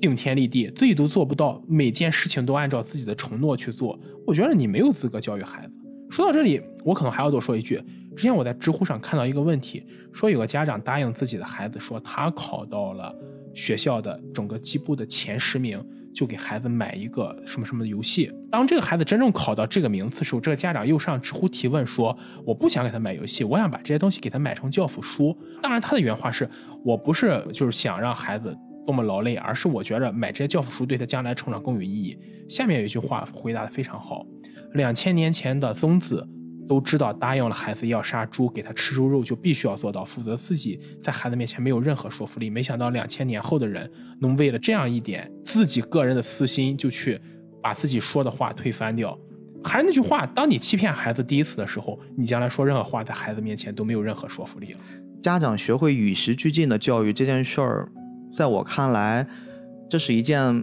[0.00, 5.72] 顶天立地，自己都做不到每件事情都按照自己的承诺去做，我觉得你没有资格教育孩子。
[6.08, 7.82] 说到这里，我可能还要多说一句：
[8.14, 13.12] 之前我在知乎上看到一个问题，说有个家长答应自己的孩子，说他考到了
[13.56, 15.84] 学校的整个级部的前十名。
[16.16, 18.32] 就给孩子买一个什么什么的游戏。
[18.50, 26.48] 当这个孩子真正考到这个名次时候，这个家长又上知乎提问说：“我不想给他买游戏，我想把这些东西给他买成教辅书。”当然，他的原话是
[26.82, 28.56] ：“我不是就是想让孩子
[28.86, 32.18] 多么劳累，而是我觉着买这些教辅书对他将来成长更有意义。
[32.48, 34.24] 下面有一句话回答的非常好：
[34.72, 36.26] 两千年前的曾子
[36.68, 42.50] 都知道，答应了孩子要杀猪给他吃猪肉，就必须要做到，否则自己在孩子面前没有任何说服力。
[42.50, 43.90] 没想到两千年后的人
[44.20, 47.20] 能为了这样一点自己个人的私心，就去
[47.62, 49.18] 把自己说的话推翻掉。
[49.64, 54.80] 还是那句话，当你欺骗孩子第一次的时候，你将来说任何话在孩子面前都没有任何说服力了。
[55.20, 57.88] 家长学会与时俱进的教育这件事儿，
[58.32, 59.26] 在我看来，
[59.90, 60.62] 这是一件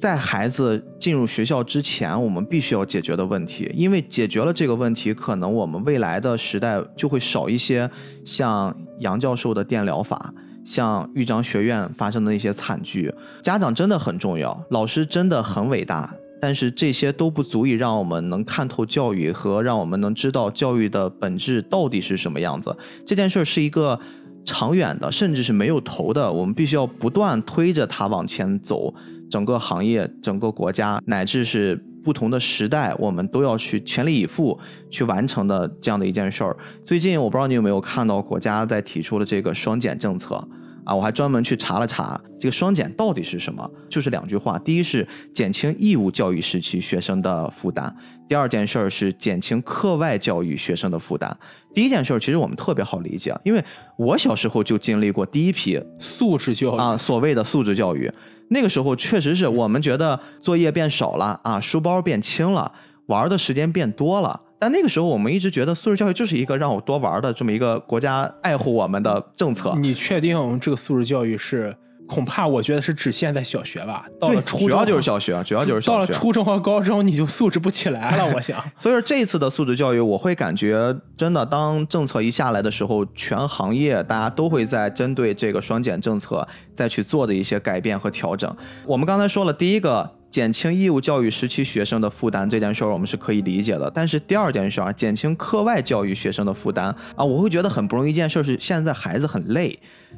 [0.00, 3.70] 在孩子进入学校之前我们必须要解决的问题。
[3.74, 7.88] 因为解决了这个问题，可能我们未来的时代就会少一些
[8.24, 10.32] 像杨教授的电疗法，
[10.64, 13.12] 像豫章学院发生的那些惨剧。
[13.42, 16.10] 家长真的很重要，老师真的很伟大。
[16.40, 22.74] 但是这些都不足以让我们能看透教育和让我们能知道教育的本质到底是什么样子。
[23.04, 24.00] 这件事儿是一个
[24.46, 26.32] 长远的，甚至是没有头的。
[26.32, 28.94] 我们必须要不断推着它往前走。
[29.30, 34.58] 整个行业、整个国家，乃至是不同的时代，我们都要去全力以赴
[34.90, 36.56] 去完成的这样的一件事儿。
[36.84, 40.46] 最近我不知道你有没有看到国家在提出了这个双减政策。
[40.82, 47.86] 啊，我还专门去查了查这个双减到底是什么，就是两句话：第一是减轻义务教育时期学生的负担；
[48.26, 51.36] 第二件事儿是减轻课外教育学生的负担。
[51.74, 53.62] 第一件事儿其实我们特别好理解，因为
[53.98, 58.10] 我小时候就经历过第一批素质教育啊，所谓的素质教育。
[58.52, 62.70] 那个时候确实是我们觉得作业变少了啊，书包变轻了，
[63.06, 64.40] 玩的时间变多了。
[64.58, 69.74] 但那个时候，我们一直觉得素质教育就是一个让我多玩的这么一个国家爱护我们的政策。
[69.78, 71.74] 你确定这个素质教育是？
[72.10, 74.04] 恐怕我觉得是只限在小学吧。
[74.20, 75.92] 到了初中，主要就是小学，主要就是小学。
[75.92, 78.26] 到了初中和高中，你就素质不起来了。
[78.34, 88.54] 我想，所以说这一次的素质教育，我会感觉真的，当政策一下来的时候，全行业大家都会在针对这个双减政策再去做的一些改变和调整。
[88.84, 90.10] 我们刚才说了，第一个。
[90.30, 93.90] 减轻义务教育时期学生的负担这件事儿，我们是可以理解的。
[93.92, 98.10] 但是第二件事儿，减轻课外教育学生的负担啊，我会觉得很不容易。
[98.10, 99.76] 一件事是，现在孩子很累，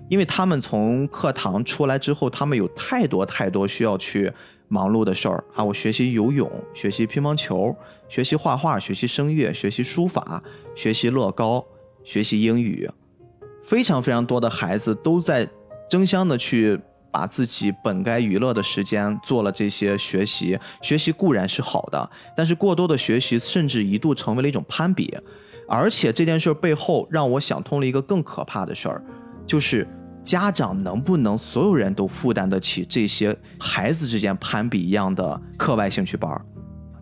[0.09, 4.32] 因为他们从课堂出来之后，他们有太多太多需要去
[4.69, 5.62] 忙碌的事儿啊。
[5.62, 7.74] 我学习游泳，学习乒乓球，
[8.09, 10.43] 学习画画，学习声乐，学习书法，
[10.74, 11.64] 学习乐高，
[12.05, 12.90] 学习英语，
[13.64, 15.48] 非常非常多的孩子都在
[15.89, 16.81] 争相的去。
[17.14, 25.14] 把自己本该娱乐的时间做了这些学习，学习固然是好的，但是过多的学习甚至一度成为了一种攀比，
[25.69, 29.05] 而且这件事背后让我想通了一个更可怕的事儿，
[29.52, 29.86] 就是
[30.24, 36.42] 家长能不能所有人都负担得起这些孩子之间攀比一样的课外兴趣班？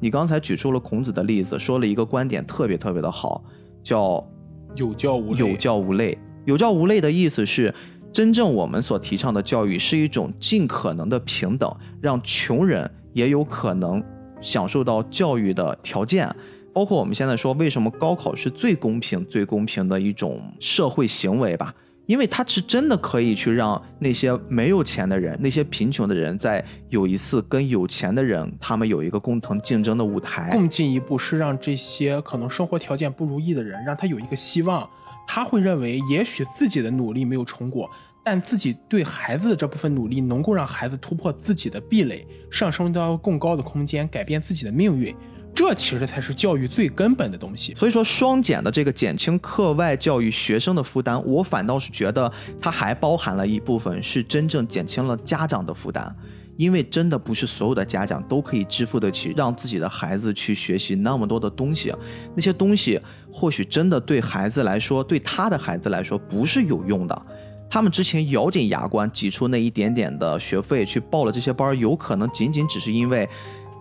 [0.00, 3.44] 你刚才举出了孔子的例子，说了一个观点特别特别的好，
[3.84, 4.28] 叫
[4.74, 6.18] 有教无有教无类。
[6.44, 7.72] 有教无类的意思是。
[8.12, 14.02] 真正我们所提倡的教育是一种尽可能的平等，让穷人也有可能
[14.40, 16.28] 享受到教育的条件。
[16.74, 21.72] 包括我们现在说，为什么高考是最公平、最公平的一种社会行为吧？
[22.10, 30.50] 因为它是真的可以去让那些没有钱的人、那些贫穷的人，在有一次跟有钱的人他们有一个共同竞争的舞台。
[30.50, 34.90] 更进一步是让这些可能生活条件不如意的人，让他有一个希望。
[35.24, 37.88] 他会认为，也许自己的努力没有成果，
[38.24, 45.14] 但自己对孩子的这部分努力，能够让孩子突破自己的壁垒，上升到更高的空间，改变自己的命运。
[45.54, 47.74] 这其实才是教育最根本的东西。
[47.74, 56.14] 所以说，双减的这个减轻课外教育学生的负担，我反倒是觉得它还包含了一部分是真正减轻了家长的负担。
[56.56, 61.90] 因为真的不是所有的家长都可以支付得起让自己的孩子去学习那么多的东西，
[62.34, 63.00] 那些东西
[63.32, 67.22] 或许真的对孩子来说，对他的孩子来说不是有用的。
[67.70, 73.26] 他们之前咬紧牙关挤出那一点点的学费去报了这些班，有可能仅仅只是因为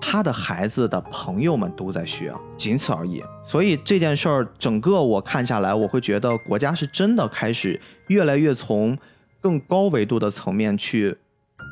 [0.02, 3.24] 他的孩子的朋友们都在学，仅此而已。
[3.44, 8.98] 所以这件事儿整个我看下来，我会觉得国家是真的开始越来越从
[9.42, 11.18] 更高维度的层面去。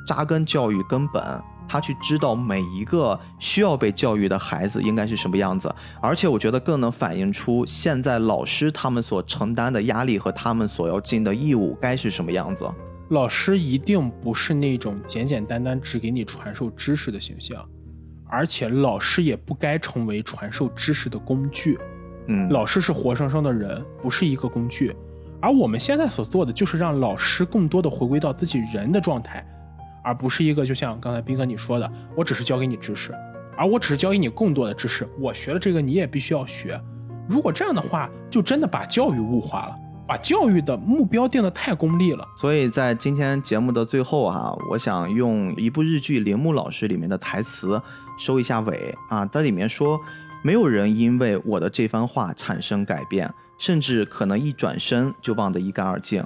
[0.05, 1.21] 扎根教育根本，
[1.67, 12.69] 他去知道每一个需要被教育的孩子应该是什么样子，而且我觉得更能反映出现在老师他们所承担的压力和他们所要尽的义务该是什么样子。
[13.09, 17.65] 老师一定不是那种简简单单只给你传授知识的形象，
[18.29, 21.77] 而且老师也不该成为传授知识的工具。
[22.27, 24.95] 嗯，老师是活生生的人，不是一个工具。
[25.39, 29.45] 而我们现在所做的，就是让老师更多的回归到自己人的状态。
[30.03, 33.13] 而不是一个，就像刚才斌哥你说的，我只是教给你知识，
[33.57, 35.07] 而我只是教给你更多的知识。
[35.19, 36.79] 我学了这个，你也必须要学。
[37.27, 39.75] 如果这样的话，就真的把教育物化了。
[40.07, 42.25] 把教育的目标定得太功利了。
[42.37, 47.81] 所以在今天节目的最后哈、我想用一部日剧《铃木老师》里面的台词
[48.17, 49.25] 收一下尾啊。
[49.25, 49.99] 它里面说，
[50.43, 56.25] 没有人因为我的这番话产生改变，甚至可能一转身就忘得一干二净，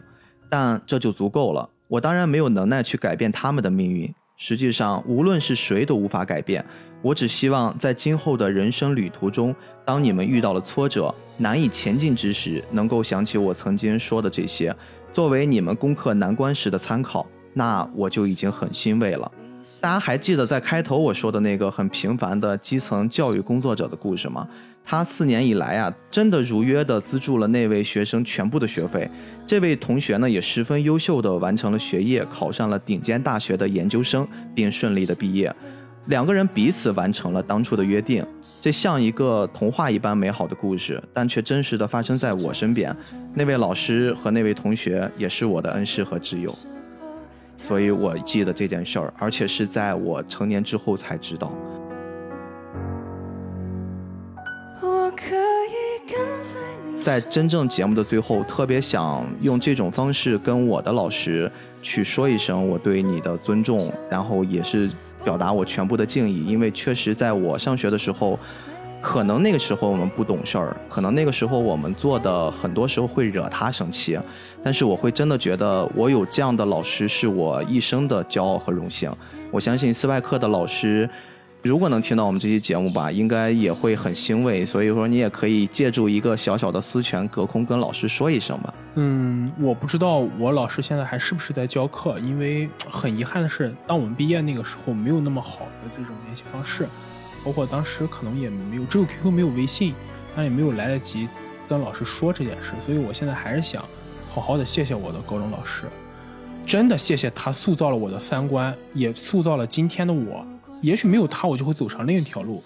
[0.49, 1.69] 但这就足够了。
[1.87, 4.13] 我当然没有能耐去改变他们的命运。
[4.37, 6.65] 实际上，无论是谁都无法改变。
[7.03, 9.55] 我只希望在今后的人生旅途中，
[9.85, 14.75] 当你们遇到了挫折、难以前进之时，能够想起我曾经说的这些，
[15.11, 19.31] 作为你们攻克难关时的参考，那我就已经很欣慰了。
[19.81, 24.47] 大家还记得在开头我说的那个很平凡的基层教育工作者的故事吗？
[24.85, 29.09] 他四年以来啊，真的如约的资助了那位学生全部的学费。
[29.43, 35.51] 这位同学呢，也十分优秀的完成了学业，考上了顶尖大学的研究生，并顺利的毕业。
[36.05, 38.23] 两个人彼此完成了当初的约定，
[38.59, 42.95] 这像一个童话一般美好的故事，但却真实的发生在我身边。
[43.33, 46.55] 那位老师和那位同学也是我的恩师和挚友，
[47.61, 51.53] 所以我记得这件事儿，而且是在我成年之后才知道。
[57.03, 61.49] 在真正节目的最后，特别想用这种方式跟我的老师
[61.83, 64.89] 去说一声我对你的尊重，然后也是
[65.23, 68.37] 表达我全部的敬意，因为确实在我上学的时候，
[69.01, 74.19] 可能那个时候我们不懂事儿，可能那个时候我们做的很多时候会惹他生气，
[74.63, 79.11] 但是我会真的觉得我有这样的老师是我一生的骄傲和荣幸。
[79.49, 81.09] 我相信斯派克的老师。
[81.63, 84.65] 如果能听到我们这期节目吧，应该也会很欣慰。
[84.65, 88.73] 所以说，你也可以借助一个小小的私权，隔空跟老师说一声吧。
[88.95, 96.87] 嗯，我不知道我老师现在还是不是在教课，因为很遗憾的是，当我们毕业那个时候，没有那么好的这种联系方式，
[97.43, 99.93] 包括当时可能也没有，只有 QQ 没有微信，
[100.35, 101.27] 但也没有来得及
[101.67, 102.71] 跟老师说这件事。
[102.79, 103.83] 所以我现在还是想
[104.29, 105.85] 好好的谢谢我的高中老师，
[106.65, 110.45] 真的谢谢他塑造了我的三观，也塑造了今天的我。
[110.81, 112.61] 也许没有他，我就会走上另一条路。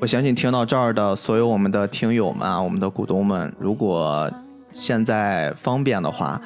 [0.00, 4.32] 我相信听到这儿的所有我们的听友们啊，我们的股东们，如果
[4.72, 6.40] 现在方便的话，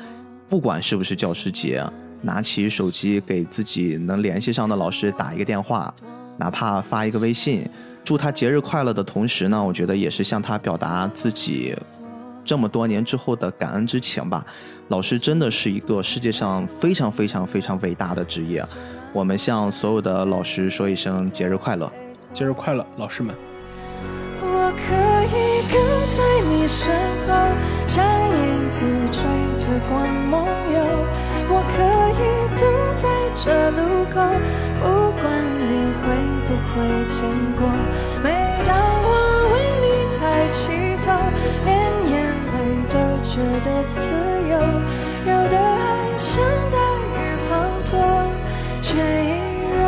[0.49, 1.85] 不管是不是教师节，
[2.21, 5.95] 拿起手机给自己能联系上的老师打一个电话，
[6.37, 7.69] 哪怕发一个微信，
[8.05, 11.75] 祝他节日快乐的同时呢，我觉得也是向他表达自己
[12.45, 14.45] 这么多年之后的感恩之情吧。
[14.89, 18.63] 老师真的是一个世界上非常非常非常伟大的职业。
[19.13, 21.91] 我们向所有的老师说一声节日快乐，
[22.33, 23.35] 节日快乐，老师们！
[24.43, 24.93] 我可
[25.25, 26.19] 以跟在
[26.51, 26.93] 你身
[27.27, 27.33] 后，
[27.87, 29.23] 像影子追
[29.59, 31.34] 着光梦游。
[31.49, 31.77] 我可
[32.19, 32.23] 以
[32.59, 32.63] 等
[32.95, 34.15] 在这路口
[34.81, 34.85] 不
[35.21, 35.25] 管
[35.61, 36.05] 你会
[36.47, 36.73] 不会
[37.09, 37.19] 经
[37.57, 37.69] 过
[38.23, 38.29] 每
[38.67, 39.11] 当我
[39.53, 39.55] 为
[39.85, 40.21] 你抬
[40.53, 40.63] 起
[41.05, 41.07] 头
[41.65, 41.69] 连
[42.11, 42.13] 眼
[42.53, 42.57] 泪
[42.89, 44.01] 都觉得自
[44.49, 44.55] 由
[45.27, 46.79] 有的爱像大
[47.13, 47.17] 雨
[47.51, 47.53] 滂
[47.85, 47.93] 沱
[48.81, 49.41] 却依
[49.77, 49.83] 然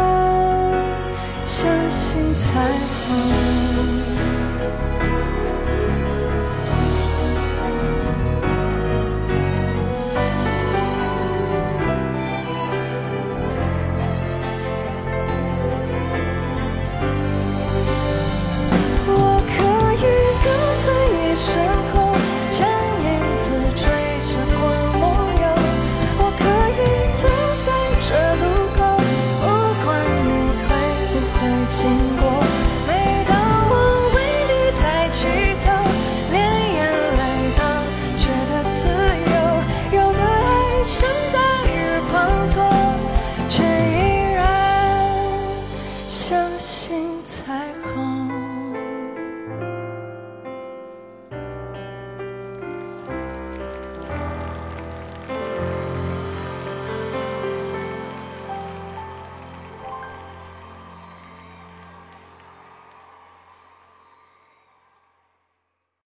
[1.44, 2.60] 相信彩
[3.08, 3.45] 虹。